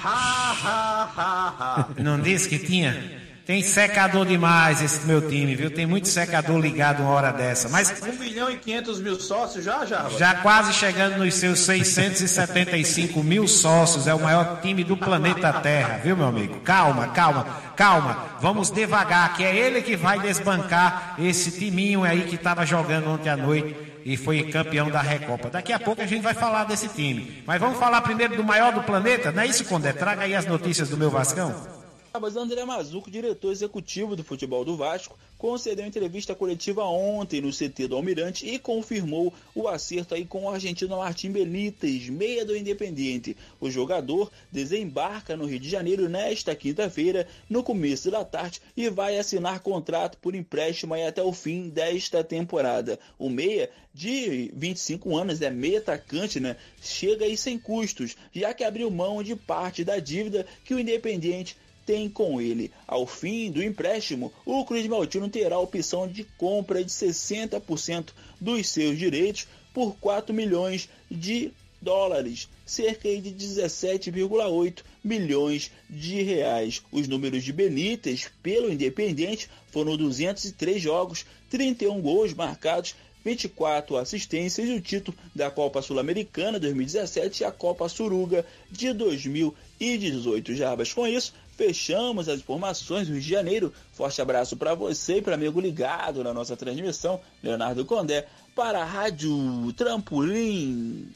[2.02, 3.19] Não disse que tinha?
[3.46, 5.70] Tem secador demais esse meu time, viu?
[5.70, 7.68] Tem muito secador ligado uma hora dessa.
[7.68, 10.08] Mas 1 milhão e 500 mil sócios já, já?
[10.10, 14.06] Já quase chegando nos seus 675 mil sócios.
[14.06, 16.60] É o maior time do planeta Terra, viu, meu amigo?
[16.60, 18.26] Calma, calma, calma.
[18.40, 23.30] Vamos devagar, que é ele que vai desbancar esse timinho aí que estava jogando ontem
[23.30, 23.74] à noite
[24.04, 25.50] e foi campeão da Recopa.
[25.50, 27.42] Daqui a pouco a gente vai falar desse time.
[27.46, 29.92] Mas vamos falar primeiro do maior do planeta, não é isso, Condé?
[29.92, 31.79] Traga aí as notícias do meu Vascão.
[32.18, 37.86] Mas André Mazuco, diretor executivo do futebol do Vasco, concedeu entrevista coletiva ontem no CT
[37.86, 43.36] do Almirante e confirmou o acerto aí com o argentino Martim Benítez, meia do Independiente.
[43.60, 49.16] O jogador desembarca no Rio de Janeiro nesta quinta-feira, no começo da tarde, e vai
[49.16, 52.98] assinar contrato por empréstimo aí até o fim desta temporada.
[53.18, 56.56] O meia de 25 anos, é meia atacante, né?
[56.80, 61.56] Chega aí sem custos, já que abriu mão de parte da dívida que o Independiente
[61.84, 62.70] tem com ele.
[62.86, 68.68] Ao fim do empréstimo, o Cruz Maltino terá a opção de compra de 60% dos
[68.68, 76.82] seus direitos por 4 milhões de dólares, cerca de 17,8 milhões de reais.
[76.92, 84.72] Os números de Benítez pelo Independente foram 203 jogos, 31 gols marcados 24 assistências e
[84.72, 90.54] o título da Copa Sul-Americana 2017 e a Copa Suruga de 2018.
[90.54, 93.70] Jarbas, com isso, fechamos as informações do Rio de Janeiro.
[93.92, 98.84] Forte abraço para você e para amigo ligado na nossa transmissão, Leonardo Condé, para a
[98.84, 101.06] Rádio Trampolim.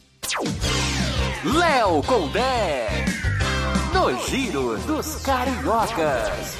[1.44, 2.88] Léo Condé,
[3.94, 6.58] no Giro dos Cariocas.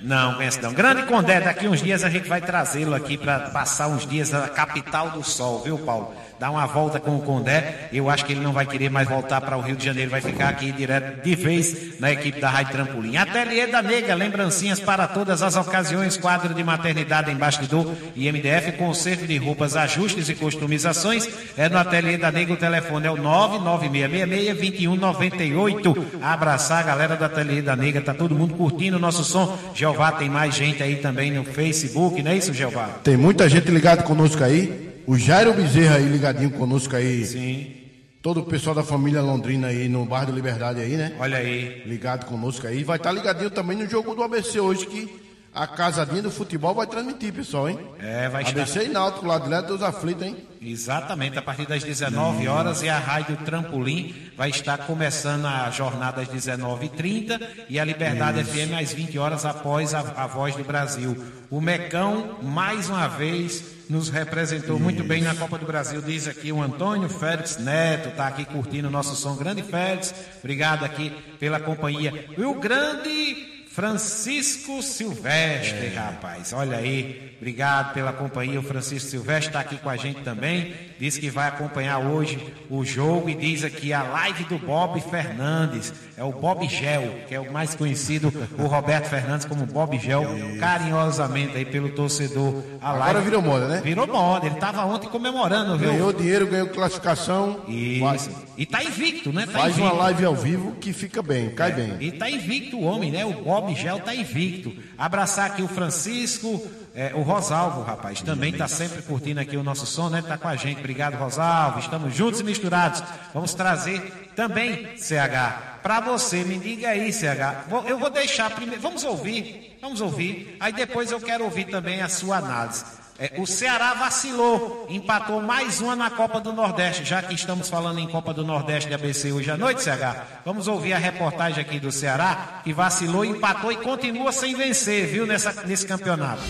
[0.00, 0.72] Não, conhece não.
[0.72, 4.48] Grande Condé, daqui uns dias a gente vai trazê-lo aqui para passar uns dias na
[4.48, 6.14] capital do sol, viu, Paulo?
[6.38, 7.88] Dar uma volta com o Condé.
[7.92, 10.20] Eu acho que ele não vai querer mais voltar para o Rio de Janeiro, vai
[10.20, 13.16] ficar aqui direto de vez na equipe da Rádio Trampolim.
[13.16, 18.72] Ateliê da Nega, lembrancinhas para todas as ocasiões, quadro de maternidade em bastidor e MDF,
[18.72, 21.28] conserto de roupas, ajustes e customizações.
[21.56, 26.04] É no Ateliê da Nega, o telefone é o 99666-2198.
[26.22, 29.56] Abraçar a galera do Ateliê da Nega, tá todo mundo curtindo o nosso som.
[29.74, 32.88] Jeová, tem mais gente aí também no Facebook, não é isso, Jeová?
[33.02, 34.93] Tem muita gente ligada conosco aí.
[35.06, 37.24] O Jairo Bezerra aí ligadinho conosco aí.
[37.26, 37.74] Sim.
[38.22, 41.14] Todo o pessoal da família Londrina aí no bairro da Liberdade aí, né?
[41.18, 41.82] Olha aí.
[41.84, 42.82] Ligado conosco aí.
[42.82, 45.23] Vai estar tá ligadinho também no jogo do ABC hoje que
[45.54, 47.78] a casadinha do futebol vai transmitir, pessoal, hein?
[48.00, 48.60] É, vai estar.
[48.60, 50.36] ABC e Náutico lá direto dos aflitos, hein?
[50.60, 56.22] Exatamente, a partir das 19 horas e a Rádio Trampolim vai estar começando a jornada
[56.22, 58.50] às 19h30 e a Liberdade Isso.
[58.50, 61.16] FM às 20 horas após a, a Voz do Brasil.
[61.50, 64.82] O Mecão, mais uma vez, nos representou Isso.
[64.82, 68.88] muito bem na Copa do Brasil, diz aqui o Antônio Félix Neto, está aqui curtindo
[68.88, 69.36] o nosso som.
[69.36, 72.26] Grande Félix, obrigado aqui pela companhia.
[72.36, 75.94] E o grande Francisco Silvestre, é.
[75.96, 76.52] rapaz.
[76.52, 78.60] Olha aí, obrigado pela companhia.
[78.60, 80.72] O Francisco Silvestre está aqui com a gente também.
[80.98, 85.92] Diz que vai acompanhar hoje o jogo e diz aqui a live do Bob Fernandes.
[86.16, 90.24] É o Bob Gel, que é o mais conhecido, o Roberto Fernandes, como Bob Gel,
[90.60, 92.62] carinhosamente aí pelo torcedor.
[92.80, 93.80] A live Agora virou moda, né?
[93.82, 94.46] Virou moda.
[94.46, 95.90] Ele estava ontem comemorando, viu?
[95.90, 97.64] Ganhou dinheiro, ganhou classificação.
[97.68, 98.30] Isso.
[98.56, 99.46] E tá invicto, né?
[99.46, 99.82] Tá Faz invicto.
[99.82, 101.74] uma live ao vivo que fica bem, cai é.
[101.74, 101.96] bem.
[102.00, 103.24] E tá invicto o homem, né?
[103.24, 104.72] O Bob Gel tá invicto.
[104.96, 106.64] Abraçar aqui o Francisco,
[106.96, 110.20] É, o Rosalvo, rapaz, também está sempre curtindo aqui o nosso som, né?
[110.20, 110.78] Está com a gente.
[110.78, 111.80] Obrigado, Rosalvo.
[111.80, 113.02] Estamos juntos e misturados.
[113.32, 114.00] Vamos trazer
[114.36, 116.44] também, CH, para você.
[116.44, 117.68] Me diga aí, CH.
[117.88, 118.80] Eu vou deixar primeiro.
[118.80, 119.76] Vamos ouvir.
[119.82, 120.56] Vamos ouvir.
[120.60, 122.84] Aí depois eu quero ouvir também a sua análise.
[123.24, 127.98] É, o Ceará vacilou, empatou mais uma na Copa do Nordeste, já que estamos falando
[127.98, 130.42] em Copa do Nordeste de ABC hoje à noite, CH.
[130.44, 135.26] Vamos ouvir a reportagem aqui do Ceará, que vacilou, empatou e continua sem vencer, viu,
[135.26, 136.42] nessa, nesse campeonato.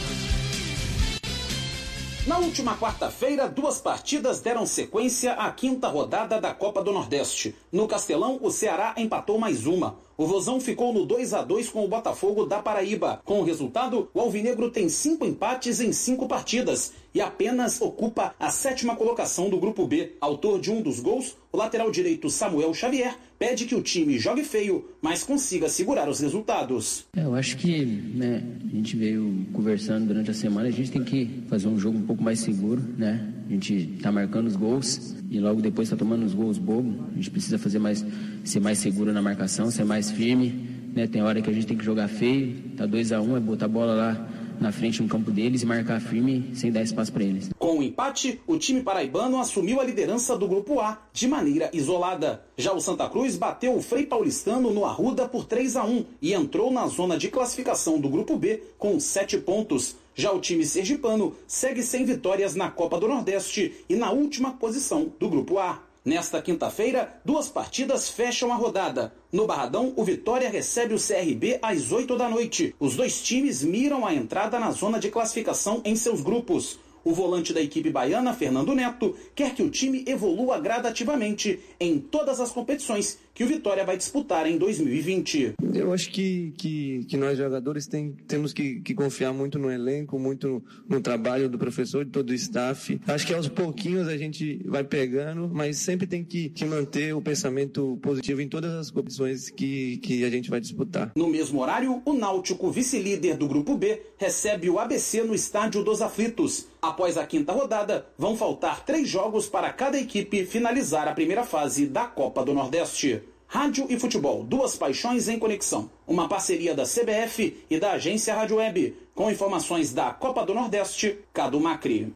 [2.26, 7.54] Na última quarta-feira, duas partidas deram sequência à quinta rodada da Copa do Nordeste.
[7.70, 10.02] No Castelão, o Ceará empatou mais uma.
[10.16, 13.20] O Vozão ficou no 2 a 2 com o Botafogo da Paraíba.
[13.24, 18.50] Com o resultado, o Alvinegro tem cinco empates em cinco partidas e apenas ocupa a
[18.50, 20.12] sétima colocação do Grupo B.
[20.20, 24.42] Autor de um dos gols, o lateral direito Samuel Xavier pede que o time jogue
[24.42, 27.06] feio, mas consiga segurar os resultados.
[27.16, 31.04] É, eu acho que né, a gente veio conversando durante a semana, a gente tem
[31.04, 33.32] que fazer um jogo um pouco mais seguro, né?
[33.46, 36.94] A gente está marcando os gols e logo depois está tomando os gols bobos.
[37.12, 38.04] A gente precisa fazer mais,
[38.42, 40.66] ser mais seguro na marcação, ser mais firme.
[40.94, 41.06] Né?
[41.06, 43.40] Tem hora que a gente tem que jogar feio, tá 2 a 1 um, é
[43.40, 44.28] botar a bola lá
[44.60, 47.50] na frente no campo deles e marcar firme sem dar espaço para eles.
[47.58, 52.44] Com o empate, o time paraibano assumiu a liderança do grupo A de maneira isolada.
[52.56, 56.34] Já o Santa Cruz bateu o Frei Paulistano no Arruda por 3 a 1 e
[56.34, 59.96] entrou na zona de classificação do grupo B com 7 pontos.
[60.14, 65.12] Já o time sergipano segue sem vitórias na Copa do Nordeste e na última posição
[65.18, 65.82] do grupo A.
[66.04, 69.14] Nesta quinta-feira, duas partidas fecham a rodada.
[69.32, 72.74] No Barradão, o Vitória recebe o CRB às 8 da noite.
[72.78, 76.78] Os dois times miram a entrada na zona de classificação em seus grupos.
[77.02, 82.38] O volante da equipe baiana, Fernando Neto, quer que o time evolua gradativamente em todas
[82.38, 85.54] as competições que o Vitória vai disputar em 2020.
[85.74, 90.18] Eu acho que, que, que nós jogadores tem, temos que, que, confiar muito no elenco,
[90.20, 93.00] muito no, trabalho do professor, de todo o staff.
[93.08, 97.20] Acho que aos pouquinhos a gente vai pegando, mas sempre tem que, que manter o
[97.20, 101.10] pensamento positivo em todas as competições que, que a gente vai disputar.
[101.16, 106.00] No mesmo horário, o Náutico, vice-líder do Grupo B, recebe o ABC no Estádio dos
[106.00, 106.68] Aflitos.
[106.80, 111.86] Após a quinta rodada, vão faltar três jogos para cada equipe finalizar a primeira fase
[111.86, 113.23] da Copa do Nordeste.
[113.54, 115.88] Rádio e futebol, duas paixões em conexão.
[116.08, 118.96] Uma parceria da CBF e da agência Rádio Web.
[119.14, 122.12] Com informações da Copa do Nordeste, Cadu Macri.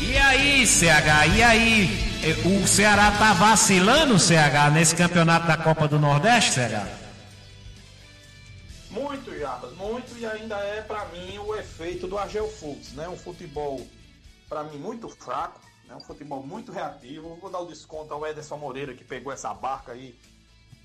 [0.00, 1.88] E aí, CH, e aí?
[2.44, 6.86] O Ceará tá vacilando, CH, nesse campeonato da Copa do Nordeste, CH?
[8.88, 13.08] Muito, Jarbas, muito, e ainda é para mim o efeito do Argel Fux, né?
[13.08, 13.84] Um futebol,
[14.48, 15.96] para mim, muito fraco, né?
[15.96, 17.34] Um futebol muito reativo.
[17.36, 20.16] Vou dar o desconto ao Ederson Moreira, que pegou essa barca aí,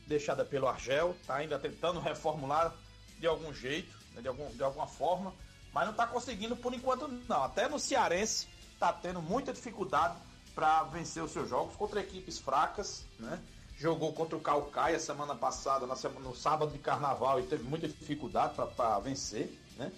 [0.08, 2.74] deixada pelo Argel, tá ainda tentando reformular
[3.20, 4.22] de algum jeito, né?
[4.22, 5.34] de, algum, de alguma forma,
[5.74, 7.44] mas não tá conseguindo por enquanto, não.
[7.44, 8.48] Até no Cearense
[8.80, 10.16] tá tendo muita dificuldade
[10.56, 13.40] para vencer os seus jogos contra equipes fracas, né?
[13.78, 17.88] jogou contra o Calcaia semana passada, na semana, no sábado de carnaval, e teve muita
[17.88, 19.92] dificuldade para vencer, né?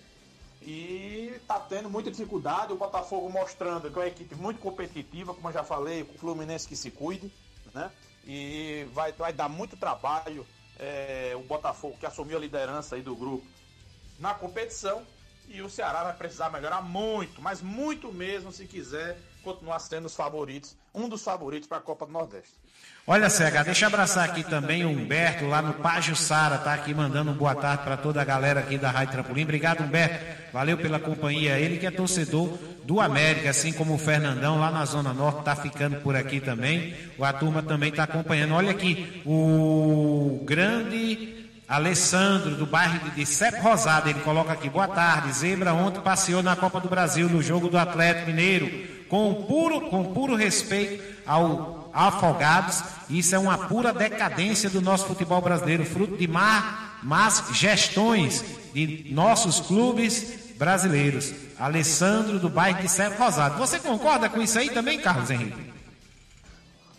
[0.68, 5.48] E tá tendo muita dificuldade, o Botafogo mostrando que é uma equipe muito competitiva, como
[5.48, 7.32] eu já falei, o Fluminense que se cuide,
[7.72, 7.92] né?
[8.26, 10.44] E vai, vai dar muito trabalho
[10.80, 13.46] é, o Botafogo que assumiu a liderança aí do grupo
[14.18, 15.06] na competição.
[15.48, 20.16] E o Ceará vai precisar melhorar muito, mas muito mesmo se quiser continuar sendo os
[20.16, 22.54] favoritos, um dos favoritos para a Copa do Nordeste.
[23.06, 26.92] Olha, CH, deixa eu abraçar aqui também o Humberto, lá no Págio Sara, tá aqui
[26.92, 29.44] mandando um boa tarde para toda a galera aqui da Rádio Trampolim.
[29.44, 30.52] Obrigado, Humberto.
[30.52, 31.60] Valeu pela companhia.
[31.60, 35.56] Ele que é torcedor do América, assim como o Fernandão, lá na Zona Norte, tá
[35.56, 36.96] ficando por aqui também.
[37.22, 38.56] A turma também tá acompanhando.
[38.56, 45.32] Olha aqui, o grande Alessandro, do bairro de Sepp Rosado, ele coloca aqui, boa tarde,
[45.34, 50.14] Zebra ontem passeou na Copa do Brasil, no jogo do Atlético Mineiro, com puro, com
[50.14, 52.84] puro respeito ao afogados.
[53.10, 59.08] Isso é uma pura decadência do nosso futebol brasileiro, fruto de má, más gestões de
[59.12, 61.34] nossos clubes brasileiros.
[61.58, 63.58] Alessandro, do bairro de Serra Rosado.
[63.58, 65.74] Você concorda com isso aí também, Carlos Henrique?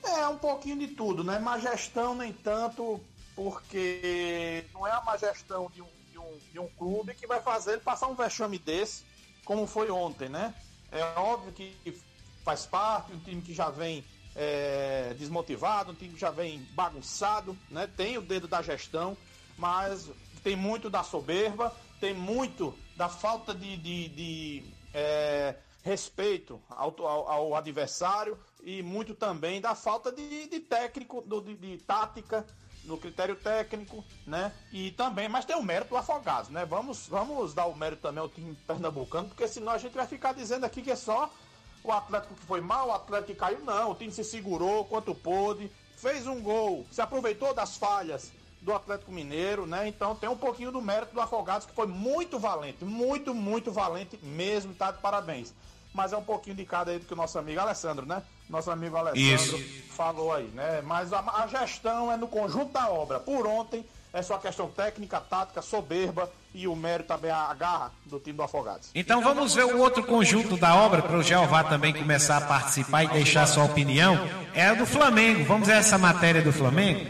[0.02, 1.38] É, um pouquinho de tudo, né?
[1.38, 2.98] Má gestão, nem tanto,
[3.34, 7.40] porque não é a má gestão de um, de um, de um clube que vai
[7.42, 9.04] fazer ele passar um vexame desse,
[9.44, 10.54] como foi ontem, né?
[10.90, 11.76] É óbvio que
[12.46, 14.04] faz parte, um time que já vem
[14.36, 17.88] é, desmotivado, um time que já vem bagunçado, né?
[17.88, 19.16] Tem o dedo da gestão,
[19.58, 20.08] mas
[20.44, 27.28] tem muito da soberba, tem muito da falta de, de, de é, respeito ao, ao,
[27.28, 32.46] ao, adversário e muito também da falta de, de técnico, de, de tática
[32.84, 34.52] no critério técnico, né?
[34.72, 36.64] E também, mas tem o mérito do Afogados, né?
[36.64, 40.32] Vamos, vamos dar o mérito também ao time pernambucano, porque senão a gente vai ficar
[40.32, 41.28] dizendo aqui que é só
[41.90, 43.60] o Atlético que foi mal, o Atlético que caiu.
[43.64, 48.74] Não, o time se segurou quanto pôde, fez um gol, se aproveitou das falhas do
[48.74, 49.86] Atlético Mineiro, né?
[49.86, 54.18] Então tem um pouquinho do mérito do Afogados, que foi muito valente, muito, muito valente
[54.22, 55.54] mesmo, tá de parabéns.
[55.94, 58.22] Mas é um pouquinho de cada aí do que o nosso amigo Alessandro, né?
[58.50, 59.92] Nosso amigo Alessandro Isso.
[59.92, 60.82] falou aí, né?
[60.82, 63.18] Mas a, a gestão é no conjunto da obra.
[63.18, 68.18] Por ontem é só questão técnica, tática, soberba e o mérito também a garra do
[68.18, 68.90] time do Afogados.
[68.94, 73.04] Então vamos ver o outro conjunto da obra para o Jeová também começar a participar
[73.04, 74.16] e deixar sua opinião.
[74.54, 75.44] É a do Flamengo.
[75.44, 77.04] Vamos ver essa matéria do Flamengo?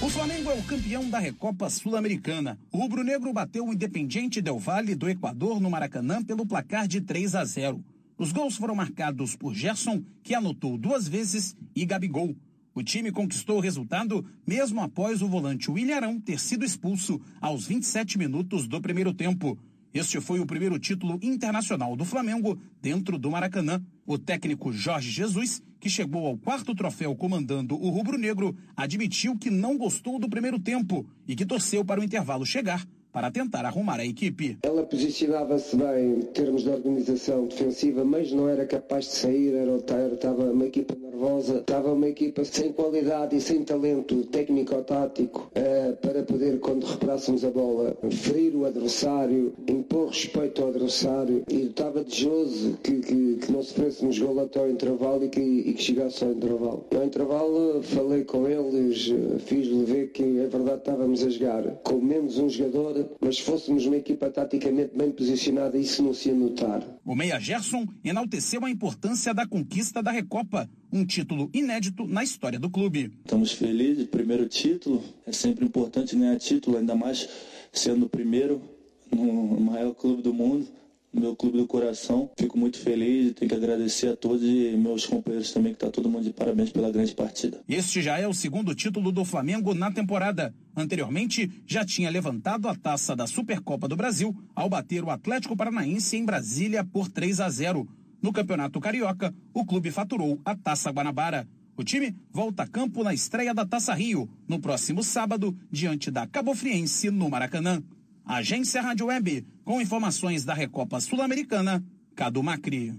[0.00, 2.58] O Flamengo é o campeão da Recopa Sul-Americana.
[2.70, 7.34] O rubro-negro bateu o Independiente Del Valle do Equador no Maracanã pelo placar de 3
[7.34, 7.84] a 0.
[8.18, 12.34] Os gols foram marcados por Gerson, que anotou duas vezes, e Gabigol.
[12.76, 18.18] O time conquistou o resultado mesmo após o volante William ter sido expulso aos 27
[18.18, 19.58] minutos do primeiro tempo.
[19.94, 23.82] Este foi o primeiro título internacional do Flamengo dentro do Maracanã.
[24.04, 29.78] O técnico Jorge Jesus, que chegou ao quarto troféu comandando o rubro-negro, admitiu que não
[29.78, 32.86] gostou do primeiro tempo e que torceu para o intervalo chegar
[33.16, 34.58] para tentar arrumar a equipe.
[34.62, 39.74] Ela posicionava-se bem em termos de organização defensiva, mas não era capaz de sair, era
[40.12, 46.24] estava uma equipa nervosa, estava uma equipa sem qualidade e sem talento técnico-tático eh, para
[46.24, 52.76] poder, quando recuperássemos a bola, ferir o adversário, impor respeito ao adversário e estava desejoso
[52.82, 56.32] que, que, que não sofrêssemos gol até ao intervalo e que, e que chegasse ao
[56.32, 56.84] intervalo.
[56.92, 61.94] No intervalo falei com eles, eh, fiz-lhe ver que é verdade estávamos a jogar com
[61.94, 66.34] menos um jogador, mas se fôssemos uma equipa taticamente bem posicionada, isso não se ia
[66.34, 66.82] notar.
[67.04, 72.58] O meia Gerson enalteceu a importância da conquista da Recopa, um título inédito na história
[72.58, 73.12] do clube.
[73.24, 77.28] Estamos felizes, primeiro título, é sempre importante ganhar título, ainda mais
[77.72, 78.60] sendo o primeiro
[79.10, 80.66] no maior clube do mundo,
[81.20, 82.30] meu clube do coração.
[82.38, 86.08] Fico muito feliz, tenho que agradecer a todos e meus companheiros também, que está todo
[86.08, 87.60] mundo de parabéns pela grande partida.
[87.68, 90.54] Este já é o segundo título do Flamengo na temporada.
[90.76, 96.16] Anteriormente, já tinha levantado a taça da Supercopa do Brasil ao bater o Atlético Paranaense
[96.16, 97.88] em Brasília por 3 a 0.
[98.22, 101.46] No Campeonato Carioca, o clube faturou a Taça Guanabara.
[101.76, 106.26] O time volta a campo na estreia da Taça Rio, no próximo sábado, diante da
[106.26, 107.82] Cabo Friense, no Maracanã.
[108.26, 111.80] Agência Rádio Web, com informações da Recopa Sul-Americana,
[112.16, 112.92] Cadu Macri.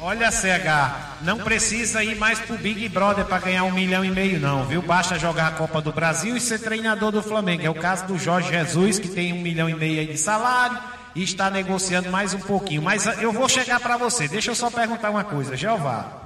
[0.00, 4.40] Olha, CH, não precisa ir mais pro Big Brother para ganhar um milhão e meio,
[4.40, 4.80] não, viu?
[4.80, 7.62] Basta jogar a Copa do Brasil e ser treinador do Flamengo.
[7.62, 10.78] É o caso do Jorge Jesus, que tem um milhão e meio de salário
[11.14, 12.80] e está negociando mais um pouquinho.
[12.80, 14.26] Mas eu vou chegar para você.
[14.28, 16.22] Deixa eu só perguntar uma coisa, Jeová.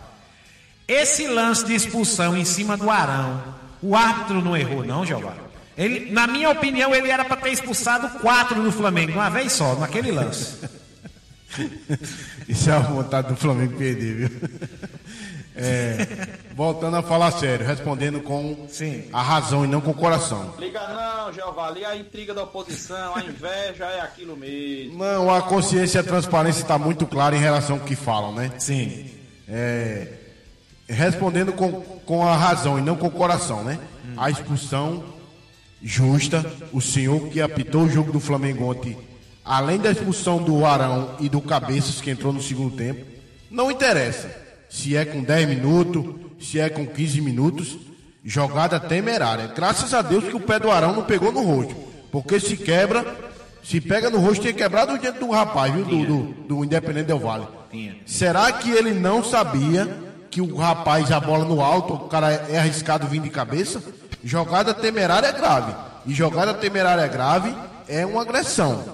[0.86, 3.42] Esse lance de expulsão em cima do Arão,
[3.82, 5.43] o árbitro não errou, não, Jeová?
[5.76, 9.74] Ele, na minha opinião, ele era para ter expulsado quatro do Flamengo, uma vez só,
[9.74, 10.58] naquele lance.
[12.48, 14.30] Isso é a vontade do Flamengo perder, viu?
[15.56, 19.04] É, voltando a falar sério, respondendo com Sim.
[19.12, 20.52] a razão e não com o coração.
[20.58, 24.98] Liga não, Jeová, ali a intriga da oposição, a inveja é aquilo mesmo.
[24.98, 28.50] Não, a consciência e a transparência está muito clara em relação ao que falam, né?
[28.58, 29.08] Sim.
[29.48, 30.08] É,
[30.88, 31.70] respondendo com,
[32.04, 33.78] com a razão e não com o coração, né?
[34.16, 35.04] A expulsão
[35.84, 38.96] justa, o senhor que apitou o jogo do Flamengo ontem,
[39.44, 43.04] além da expulsão do Arão e do Cabeças que entrou no segundo tempo,
[43.50, 44.34] não interessa
[44.70, 46.06] se é com 10 minutos,
[46.40, 47.76] se é com 15 minutos,
[48.24, 49.52] jogada temerária.
[49.54, 51.76] Graças a Deus que o pé do Arão não pegou no rosto,
[52.10, 53.04] porque se quebra,
[53.62, 55.84] se pega no rosto, tinha quebrado o diante do rapaz, viu?
[55.84, 57.46] Do, do, do Independente Del Vale.
[58.06, 59.86] Será que ele não sabia
[60.30, 63.82] que o rapaz, a bola no alto, o cara é arriscado vir de cabeça?
[64.24, 65.74] Jogada temerária é grave.
[66.06, 67.54] E jogada temerária grave
[67.86, 68.84] é uma agressão.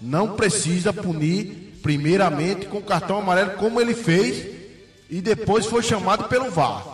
[0.00, 4.46] Não precisa punir primeiramente com cartão amarelo, como ele fez,
[5.08, 6.84] e depois foi chamado pelo VAR.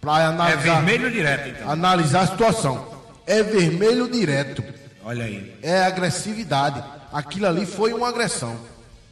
[0.00, 1.70] Para analisar, É vermelho direto, então.
[1.70, 2.88] analisar a situação.
[3.26, 4.62] É vermelho direto.
[5.04, 5.56] Olha aí.
[5.62, 6.82] É agressividade.
[7.12, 8.56] Aquilo ali foi uma agressão.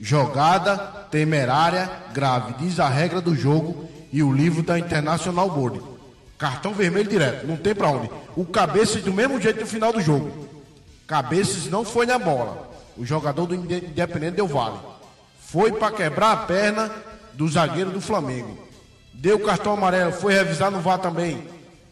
[0.00, 0.76] Jogada
[1.10, 2.54] temerária grave.
[2.58, 5.80] Diz a regra do jogo e o livro da International Board.
[6.38, 7.46] Cartão vermelho direto.
[7.46, 8.08] Não tem pra onde.
[8.36, 10.48] O Cabeças do mesmo jeito no final do jogo.
[11.06, 12.70] Cabeças não foi na bola.
[12.96, 14.78] O jogador do Inde- Independente deu vale.
[15.40, 16.90] Foi para quebrar a perna
[17.32, 18.56] do zagueiro do Flamengo.
[19.12, 20.12] Deu cartão amarelo.
[20.12, 21.48] Foi revisar no VAR também.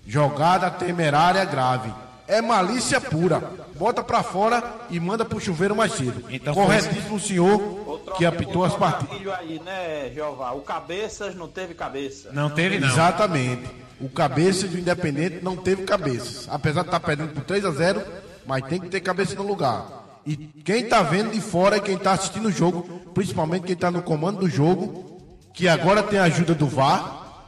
[0.07, 1.93] Jogada temerária grave.
[2.29, 3.66] é malícia pura.
[3.79, 6.25] Bota pra fora e manda pro chuveiro mais cedo.
[6.31, 9.35] Então, Corretíssimo o senhor que apitou as partidas.
[9.39, 10.53] Aí, né, Jeová?
[10.53, 12.31] O Cabeças não teve cabeça.
[12.33, 12.89] Não teve, não.
[12.89, 13.67] Exatamente.
[14.01, 16.47] O cabeça do Independente não teve cabeças.
[16.51, 18.03] Apesar de estar perdendo por 3 a 0
[18.47, 20.21] mas tem que ter cabeça no lugar.
[20.25, 23.91] E quem tá vendo de fora e quem tá assistindo o jogo, principalmente quem tá
[23.91, 25.21] no comando do jogo,
[25.53, 27.45] que agora tem a ajuda do VAR,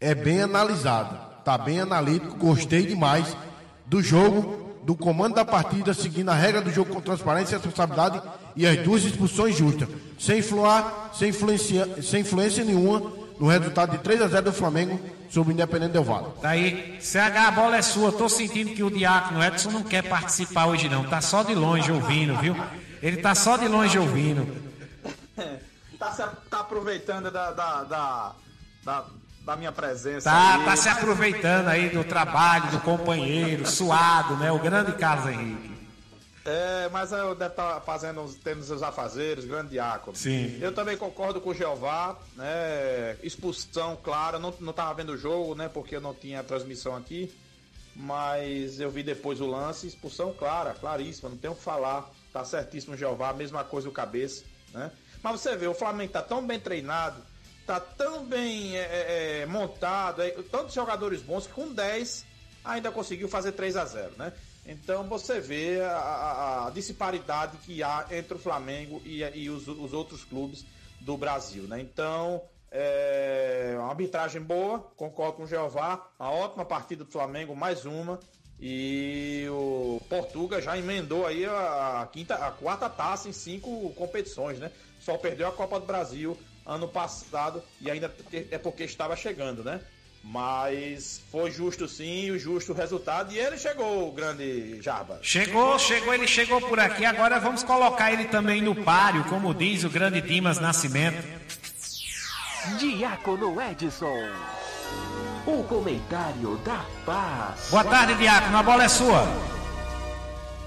[0.00, 1.18] é bem analisado.
[1.44, 3.36] Tá bem analítico, gostei demais
[3.86, 8.22] do jogo, do comando da partida, seguindo a regra do jogo com transparência e responsabilidade
[8.56, 13.00] e as duas expulsões justas, sem influar, sem influência, sem influência nenhuma
[13.38, 16.28] no resultado de 3 a 0 do Flamengo sobre o Independente Del Valle.
[16.42, 17.16] Daí, CH,
[17.46, 18.12] a bola é sua.
[18.12, 21.04] Tô sentindo que o Diácono Edson não quer participar hoje, não.
[21.04, 22.54] Tá só de longe ouvindo, viu?
[23.02, 24.46] Ele tá só de longe ouvindo.
[25.98, 28.32] tá, se, tá aproveitando da, da, da,
[28.84, 29.04] da,
[29.44, 30.30] da minha presença.
[30.30, 34.52] Tá, tá se aproveitando aí do trabalho, do companheiro, suado, né?
[34.52, 35.72] O grande Carlos Henrique.
[36.44, 40.16] É, mas eu deve estar fazendo, tendo seus afazeres, grande diácono.
[40.16, 40.58] Sim.
[40.60, 43.16] Eu também concordo com o Jeová, né?
[43.22, 45.68] Expulsão, claro, não, não tava vendo o jogo, né?
[45.68, 47.32] Porque eu não tinha transmissão aqui.
[47.94, 52.10] Mas eu vi depois o lance, expulsão clara, claríssima, não tenho o que falar.
[52.32, 54.90] Tá certíssimo o Jeová, mesma coisa o cabeça, né?
[55.22, 57.22] Mas você vê, o Flamengo tá tão bem treinado,
[57.66, 62.26] tá tão bem é, é, é, montado, é, tantos jogadores bons que com 10
[62.64, 64.32] ainda conseguiu fazer 3 a 0 né?
[64.66, 69.66] Então você vê a, a, a disparidade que há entre o Flamengo e, e os,
[69.66, 70.64] os, outros clubes
[71.00, 71.80] do Brasil, né?
[71.80, 72.40] Então,
[72.70, 78.20] é uma arbitragem boa, concordo com o Jeová, uma ótima partida do Flamengo, mais uma.
[78.60, 84.70] E o Portuga já emendou aí a, quinta, a quarta taça em cinco competições, né?
[85.00, 86.38] Só perdeu a Copa do Brasil
[86.72, 88.12] ano passado e ainda
[88.50, 89.80] é porque estava chegando, né?
[90.24, 93.32] Mas foi justo sim, o justo resultado.
[93.32, 95.18] E ele chegou, o grande Jarba.
[95.20, 97.04] Chegou, chegou, ele chegou por aqui.
[97.04, 101.26] Agora vamos colocar ele também no páreo, como diz o grande Dimas Nascimento.
[102.78, 104.30] Diácono Edson.
[105.44, 107.68] O comentário da paz.
[107.70, 108.56] Boa tarde, Diácono.
[108.56, 109.26] A bola é sua.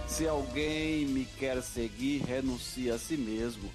[0.05, 3.71] Se alguém me quer seguir, renuncie a si mesmo.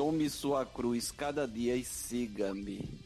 [0.00, 2.98] Tome sua cruz cada dia e siga-me.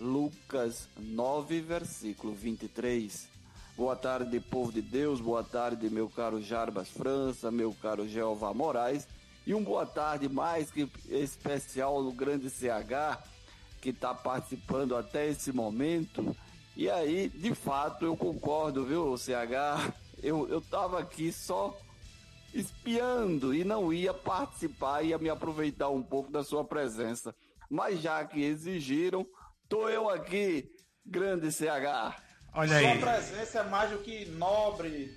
[0.00, 3.28] Lucas 9, versículo 23.
[3.76, 9.06] Boa tarde, povo de Deus, boa tarde, meu caro Jarbas França, meu caro Jeová Moraes,
[9.46, 13.22] e um boa tarde mais que especial no grande CH,
[13.82, 16.34] que está participando até esse momento.
[16.74, 19.92] E aí, de fato, eu concordo, viu, CH?
[20.22, 21.78] Eu, eu tava aqui só
[22.54, 27.34] espiando e não ia participar, ia me aproveitar um pouco da sua presença.
[27.70, 29.26] Mas já que exigiram,
[29.72, 30.68] Tô eu aqui,
[31.02, 32.14] grande CH.
[32.52, 33.00] Olha aí.
[33.00, 35.10] Sua presença é mais do que nobre,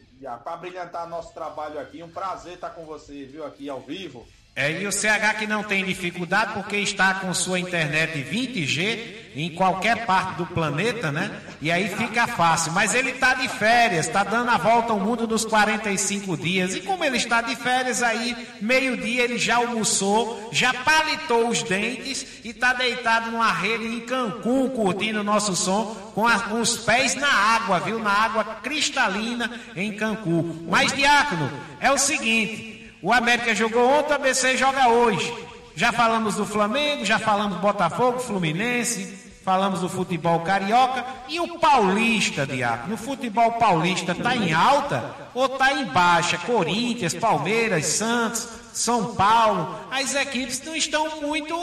[0.45, 2.01] para brilhantar nosso trabalho aqui.
[2.01, 4.25] Um prazer estar com você, viu, aqui ao vivo.
[4.55, 9.49] É, e o CH que não tem dificuldade porque está com sua internet 20G em
[9.49, 11.29] qualquer parte do planeta, né?
[11.61, 12.71] E aí fica fácil.
[12.71, 16.73] Mas ele está de férias, está dando a volta ao mundo dos 45 dias.
[16.73, 22.25] E como ele está de férias aí, meio-dia ele já almoçou, já palitou os dentes
[22.45, 26.77] e está deitado numa rede em Cancún, curtindo o nosso som, com, a, com os
[26.77, 27.99] pés na água, viu?
[27.99, 30.65] Na água cristalina em Cancún.
[30.69, 32.93] Mas, Diácono, é o seguinte.
[33.01, 35.31] O América jogou ontem, o ABC joga hoje.
[35.75, 41.57] Já falamos do Flamengo, já falamos do Botafogo, Fluminense, falamos do futebol carioca e o
[41.59, 42.89] paulista, Diabo.
[42.89, 46.37] No futebol paulista está em alta ou está em baixa?
[46.39, 49.87] Corinthians, Palmeiras, Santos, São Paulo.
[49.91, 51.55] As equipes não estão muito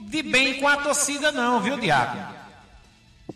[0.00, 2.34] de bem com a torcida, não, viu, Diabo?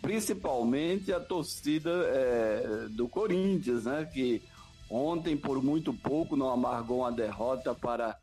[0.01, 4.05] Principalmente a torcida é, do Corinthians, né?
[4.05, 4.43] Que
[4.89, 8.15] Ontem, por muito pouco, não amargou uma derrota para,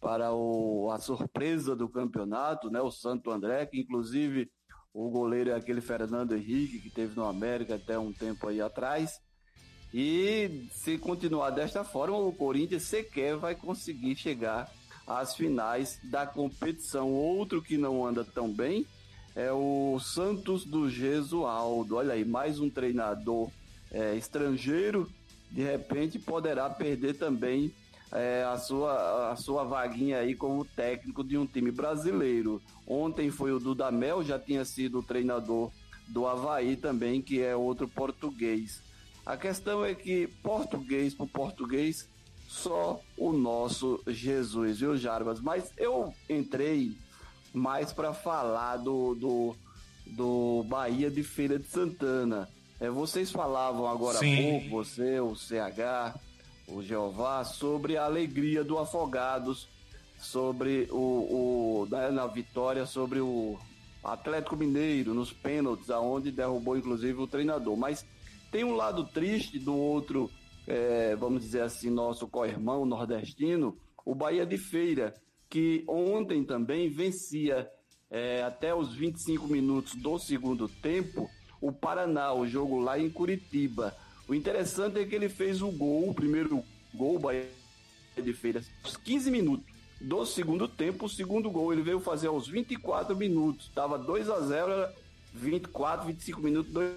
[0.00, 2.80] para o, a surpresa do campeonato, né?
[2.80, 4.50] O Santo André, que inclusive
[4.92, 9.20] o goleiro é aquele Fernando Henrique, que teve no América até um tempo aí atrás.
[9.92, 14.70] E se continuar desta forma, o Corinthians sequer vai conseguir chegar
[15.06, 17.12] às finais da competição.
[17.12, 18.86] Outro que não anda tão bem
[19.34, 21.96] é o Santos do Gesualdo.
[21.96, 23.50] Olha aí, mais um treinador
[23.90, 25.10] é, estrangeiro
[25.50, 27.74] de repente poderá perder também
[28.12, 32.60] é, a, sua, a sua vaguinha aí como técnico de um time brasileiro.
[32.86, 35.70] Ontem foi o Dudamel, já tinha sido o treinador
[36.08, 38.82] do Havaí também, que é outro português.
[39.24, 42.08] A questão é que português por português,
[42.48, 45.40] só o nosso Jesus, viu, Jarbas?
[45.40, 46.96] Mas eu entrei
[47.54, 49.56] mais para falar do, do,
[50.06, 52.48] do Bahia de Feira de Santana.
[52.80, 54.42] É, vocês falavam agora há Sim.
[54.42, 56.18] pouco, você, o CH,
[56.70, 59.68] o Jeová, sobre a alegria do Afogados,
[60.18, 63.58] sobre o, o na vitória sobre o
[64.04, 67.76] Atlético Mineiro nos pênaltis, aonde derrubou inclusive o treinador.
[67.76, 68.04] Mas
[68.50, 70.30] tem um lado triste do outro,
[70.66, 75.14] é, vamos dizer assim, nosso co-irmão nordestino, o Bahia de Feira,
[75.48, 77.68] que ontem também vencia
[78.10, 81.28] é, até os 25 minutos do segundo tempo
[81.60, 83.94] o Paraná, o jogo lá em Curitiba.
[84.30, 86.62] O interessante é que ele fez o gol, o primeiro
[86.94, 87.48] gol, o Bahia
[88.16, 89.66] de Feira, aos 15 minutos
[90.00, 91.06] do segundo tempo.
[91.06, 93.66] O segundo gol ele veio fazer aos 24 minutos.
[93.66, 94.94] Estava 2 a 0 era
[95.34, 96.94] 24, 25 minutos, 2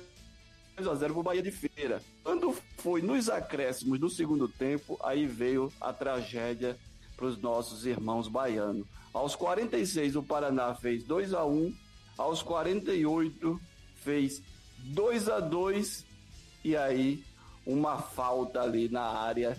[0.88, 2.04] a 0 para o Bahia de Feira.
[2.24, 6.78] Quando foi nos acréscimos do segundo tempo, aí veio a tragédia
[7.18, 8.86] para os nossos irmãos baianos.
[9.12, 11.74] Aos 46 o Paraná fez 2 a 1,
[12.16, 13.60] aos 48
[13.96, 14.40] fez
[14.84, 16.13] 2 a 2
[16.64, 17.24] e aí
[17.66, 19.58] uma falta ali na área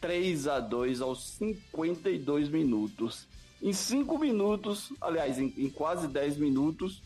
[0.00, 3.26] 3 a 2 aos 52 minutos.
[3.62, 7.02] Em 5 minutos, aliás, em, em quase 10 minutos,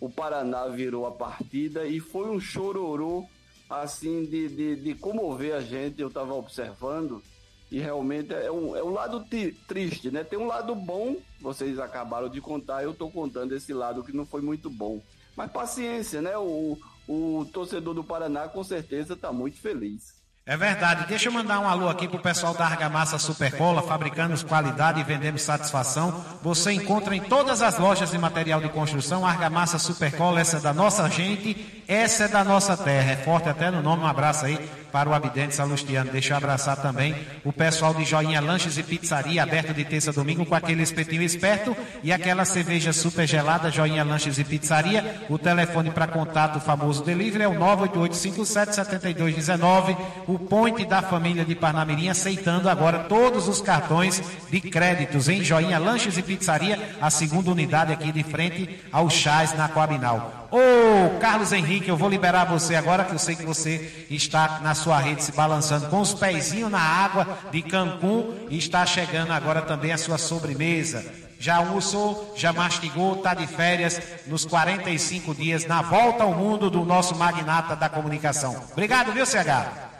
[0.00, 3.26] o Paraná virou a partida e foi um chororô
[3.70, 6.00] assim de, de, de comover a gente.
[6.00, 7.22] Eu estava observando
[7.70, 9.24] e realmente é um, é um lado
[9.66, 10.22] triste, né?
[10.22, 14.26] Tem um lado bom, vocês acabaram de contar, eu estou contando esse lado que não
[14.26, 15.00] foi muito bom.
[15.36, 16.36] Mas paciência, né?
[16.36, 16.78] O,
[17.08, 20.14] o torcedor do Paraná com certeza está muito feliz.
[20.46, 21.06] É verdade.
[21.06, 25.40] Deixa eu mandar um alô aqui pro pessoal da Argamassa Supercola, fabricamos qualidade e vendemos
[25.40, 26.22] satisfação.
[26.42, 30.74] Você encontra em todas as lojas de material de construção Argamassa Supercola, essa é da
[30.74, 33.12] nossa gente, essa é da nossa terra.
[33.12, 36.12] É forte até no nome, um abraço aí para o Abidente Salustiano.
[36.12, 40.12] Deixa eu abraçar também o pessoal de Joinha Lanches e Pizzaria, aberto de terça a
[40.12, 45.24] domingo com aquele espetinho esperto e aquela cerveja super gelada, Joinha Lanches e Pizzaria.
[45.28, 49.96] O telefone para contato, o famoso delivery, é o 988577219.
[50.28, 55.80] O Point da família de Parnamirim aceitando agora todos os cartões de créditos em Joinha
[55.80, 60.43] Lanches e Pizzaria, a segunda unidade aqui de frente ao Chás na Coabinal.
[60.54, 64.72] Ô, Carlos Henrique, eu vou liberar você agora, que eu sei que você está na
[64.72, 69.62] sua rede se balançando com os pezinhos na água de Cancún e está chegando agora
[69.62, 71.04] também a sua sobremesa.
[71.40, 76.84] Já almoçou, já mastigou, está de férias nos 45 dias na volta ao mundo do
[76.84, 78.54] nosso magnata da comunicação.
[78.70, 79.90] Obrigado, viu, CH?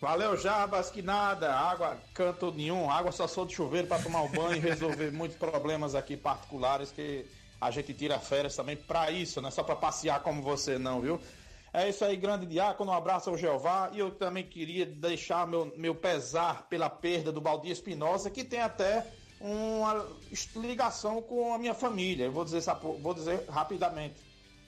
[0.00, 4.28] Valeu, Jabas, que nada, água canto nenhum, água só sou de chuveiro para tomar um
[4.28, 7.26] banho e resolver muitos problemas aqui particulares que
[7.62, 11.00] a gente tira férias também para isso, não é só para passear como você não,
[11.00, 11.20] viu?
[11.72, 15.72] É isso aí, grande diácono, um abraço ao Jeová e eu também queria deixar meu,
[15.76, 19.06] meu pesar pela perda do Baldi Espinosa, que tem até
[19.40, 20.04] uma
[20.56, 22.60] ligação com a minha família, eu vou dizer,
[23.00, 24.16] vou dizer rapidamente.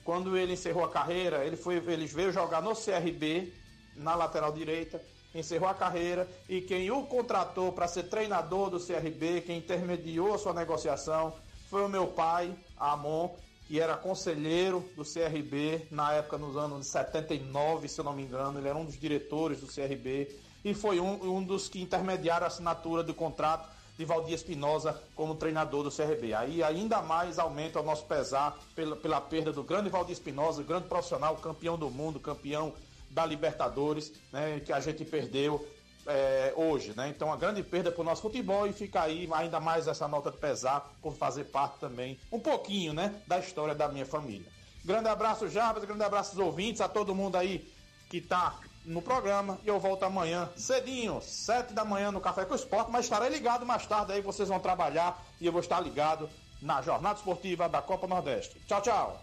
[0.05, 3.53] Quando ele encerrou a carreira, ele, foi, ele veio jogar no CRB,
[3.97, 5.03] na lateral direita,
[5.35, 10.39] encerrou a carreira e quem o contratou para ser treinador do CRB, quem intermediou a
[10.39, 11.35] sua negociação,
[11.75, 13.31] foi o meu pai, Amon,
[13.67, 18.23] que era conselheiro do CRB na época, nos anos de 79, se eu não me
[18.23, 20.29] engano, ele era um dos diretores do CRB
[20.65, 23.69] e foi um, um dos que intermediaram a assinatura do contrato
[23.99, 26.33] de Valdir Espinosa como treinador do CRB.
[26.33, 30.87] Aí ainda mais aumenta o nosso pesar pela, pela perda do grande Valdir Espinosa, grande
[30.87, 32.73] profissional, campeão do mundo, campeão
[33.11, 35.67] da Libertadores, né, que a gente perdeu
[36.07, 37.09] é, hoje, né?
[37.09, 40.31] Então, uma grande perda para o nosso futebol e fica aí ainda mais essa nota
[40.31, 44.47] de pesar por fazer parte também, um pouquinho, né, da história da minha família.
[44.85, 47.67] Grande abraço, Jarbas, grande abraço aos ouvintes, a todo mundo aí
[48.11, 52.53] que tá no programa e eu volto amanhã cedinho, sete da manhã no Café com
[52.53, 55.81] o Esporte, mas estarei ligado mais tarde aí, vocês vão trabalhar e eu vou estar
[55.81, 56.29] ligado
[56.61, 58.61] na Jornada Esportiva da Copa Nordeste.
[58.67, 59.21] Tchau, tchau!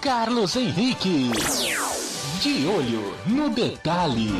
[0.00, 1.30] Carlos Henrique.
[2.40, 4.32] De olho no detalhe.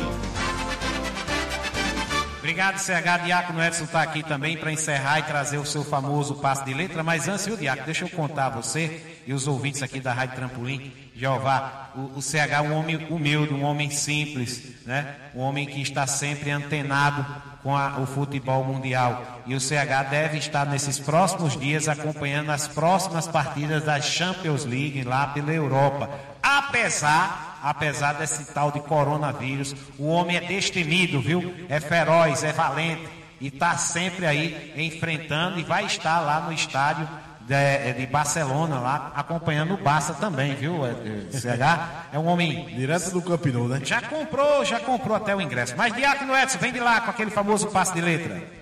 [2.39, 3.23] Obrigado, CH.
[3.23, 7.03] Diácono Edson está aqui também para encerrar e trazer o seu famoso passe de letra.
[7.03, 10.35] Mas antes, viu, Diácono, deixa eu contar a você e os ouvintes aqui da Rádio
[10.37, 15.15] Trampolim, Jeová, o, o CH é um homem humilde, um homem simples, né?
[15.35, 17.23] Um homem que está sempre antenado
[17.61, 19.41] com a- o futebol mundial.
[19.45, 25.03] E o CH deve estar nesses próximos dias acompanhando as próximas partidas da Champions League
[25.03, 26.09] lá pela Europa.
[26.41, 31.53] Apesar, apesar desse tal de coronavírus, o homem é destemido, viu?
[31.69, 33.07] É feroz, é valente
[33.39, 37.07] e está sempre aí enfrentando e vai estar lá no estádio
[37.41, 40.85] de, de Barcelona, lá acompanhando o Barça também, viu?
[40.85, 42.65] É, é, é um homem.
[42.67, 43.81] Direto do Camp Nou, né?
[43.83, 45.73] Já comprou, já comprou até o ingresso.
[45.75, 48.60] Mas Diácono Edson, vem de lá com aquele famoso passe de letra.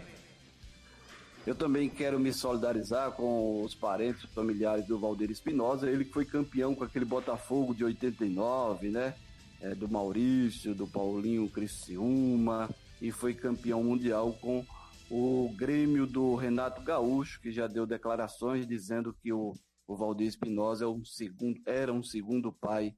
[1.48, 6.26] Eu também quero me solidarizar com os parentes familiares do Valdir Espinosa, ele que foi
[6.26, 9.16] campeão com aquele Botafogo de 89, né?
[9.62, 12.70] É, do Maurício, do Paulinho Criciúma,
[13.02, 14.66] e foi campeão mundial com
[15.10, 19.54] o Grêmio do Renato Gaúcho, que já deu declarações dizendo que o,
[19.88, 22.94] o Valdir Espinosa é um segundo, era um segundo pai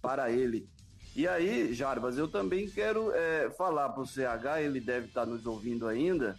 [0.00, 0.68] para ele.
[1.16, 5.46] E aí, Jarbas, eu também quero é, falar para o CH, ele deve estar nos
[5.46, 6.36] ouvindo ainda,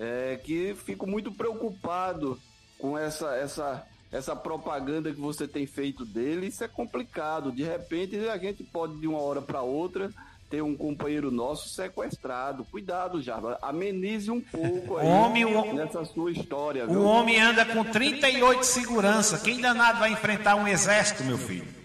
[0.00, 2.40] é, que fico muito preocupado
[2.78, 6.46] com essa, essa, essa propaganda que você tem feito dele.
[6.46, 7.52] Isso é complicado.
[7.52, 10.10] De repente, a gente pode, de uma hora para outra,
[10.48, 12.64] ter um companheiro nosso sequestrado.
[12.64, 13.58] Cuidado, Jarba.
[13.60, 16.86] Amenize um pouco aí homem, nessa sua história.
[16.86, 19.38] O homem anda com 38 de segurança.
[19.38, 21.79] Quem danado vai enfrentar um exército, meu filho?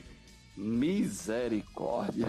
[0.55, 2.27] Misericórdia.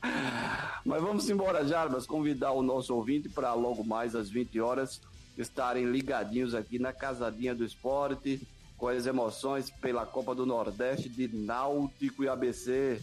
[0.84, 5.00] Mas vamos embora, Jarbas, convidar o nosso ouvinte para logo mais às 20 horas
[5.36, 8.46] estarem ligadinhos aqui na Casadinha do Esporte,
[8.76, 13.00] com as emoções pela Copa do Nordeste de Náutico e ABC.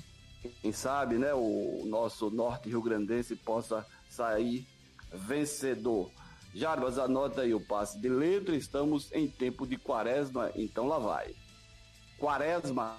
[0.62, 4.66] Quem sabe, né, o nosso norte rio-grandense possa sair
[5.12, 6.10] vencedor.
[6.54, 11.34] Jarbas, anota aí o passe de letra, estamos em tempo de quaresma, então lá vai.
[12.20, 12.96] Quaresma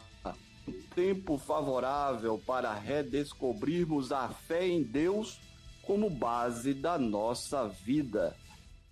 [0.94, 5.40] tempo favorável para redescobrirmos a fé em Deus
[5.82, 8.34] como base da nossa vida.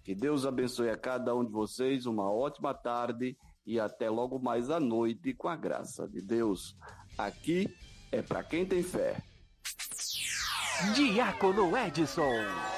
[0.04, 4.70] Que Deus abençoe a cada um de vocês, uma ótima tarde e até logo mais
[4.70, 6.76] à noite com a graça de Deus.
[7.16, 7.68] Aqui
[8.10, 9.22] é para quem tem fé.
[10.94, 12.71] Diácono Edson.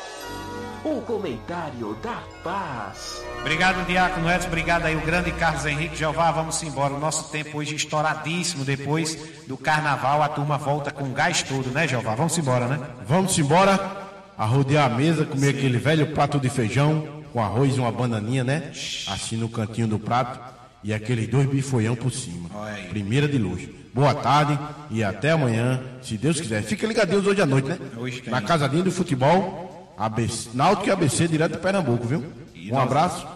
[0.85, 3.25] O comentário da paz.
[3.41, 4.49] Obrigado, Diácono Edson.
[4.49, 6.31] Obrigado aí, o grande Carlos Henrique Jeová.
[6.31, 6.93] Vamos embora.
[6.93, 8.67] O nosso tempo hoje estouradíssimo.
[8.67, 9.17] Depois
[9.47, 12.15] do carnaval, a turma volta com gás todo, né, Jeová?
[12.15, 12.81] Vamos embora, né?
[13.07, 14.03] Vamos embora.
[14.37, 18.45] A rodear a mesa, comer aquele velho prato de feijão com arroz e uma bananinha,
[18.45, 18.71] né?
[19.07, 20.39] Assim no cantinho do prato.
[20.83, 22.51] E aqueles dois bifoião por cima.
[22.91, 23.71] Primeira de luxo.
[23.95, 24.59] Boa tarde
[24.91, 26.63] e até amanhã, se Deus quiser.
[26.63, 27.79] Fica ligadinho hoje à noite, né?
[28.27, 29.74] Na casadinha do futebol.
[29.97, 32.33] ABC, Náutico e ABC direto de Pernambuco, viu?
[32.73, 33.27] Um abraço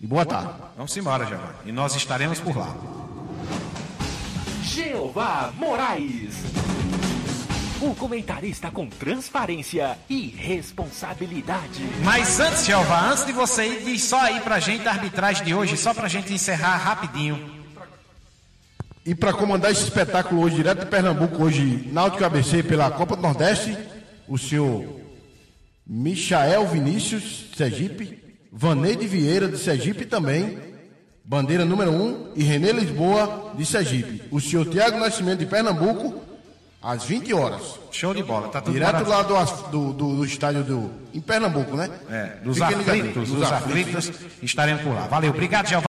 [0.00, 0.52] e boa tarde.
[0.76, 1.54] Vamos embora, Jeová.
[1.64, 2.74] E nós estaremos por lá.
[4.62, 6.34] Jeová Moraes.
[7.80, 11.88] O comentarista com transparência e responsabilidade.
[12.02, 15.54] Mas antes, Jeová, antes de você ir, diz só aí pra gente a arbitragem de
[15.54, 17.58] hoje, só pra gente encerrar rapidinho.
[19.06, 23.22] E para comandar esse espetáculo hoje, direto de Pernambuco, hoje, Náutico ABC pela Copa do
[23.22, 23.78] Nordeste,
[24.26, 24.97] o senhor
[25.88, 28.22] Michael Vinícius, Sergipe,
[28.52, 30.58] Vaneide Vieira, de Sergipe também,
[31.24, 34.22] bandeira número 1, e Renê Lisboa, de Sergipe.
[34.30, 36.22] O senhor Tiago Nascimento, de Pernambuco,
[36.82, 37.78] às 20 horas.
[37.90, 39.34] Show de bola, tá tudo Direto lá do,
[39.70, 40.90] do, do, do, estádio do.
[41.14, 41.88] em Pernambuco, né?
[42.10, 45.06] É, dos Fiquem aflitos, dos, dos aflitos, aflitos, estaremos por lá.
[45.06, 45.88] Valeu, obrigado, Giovanni.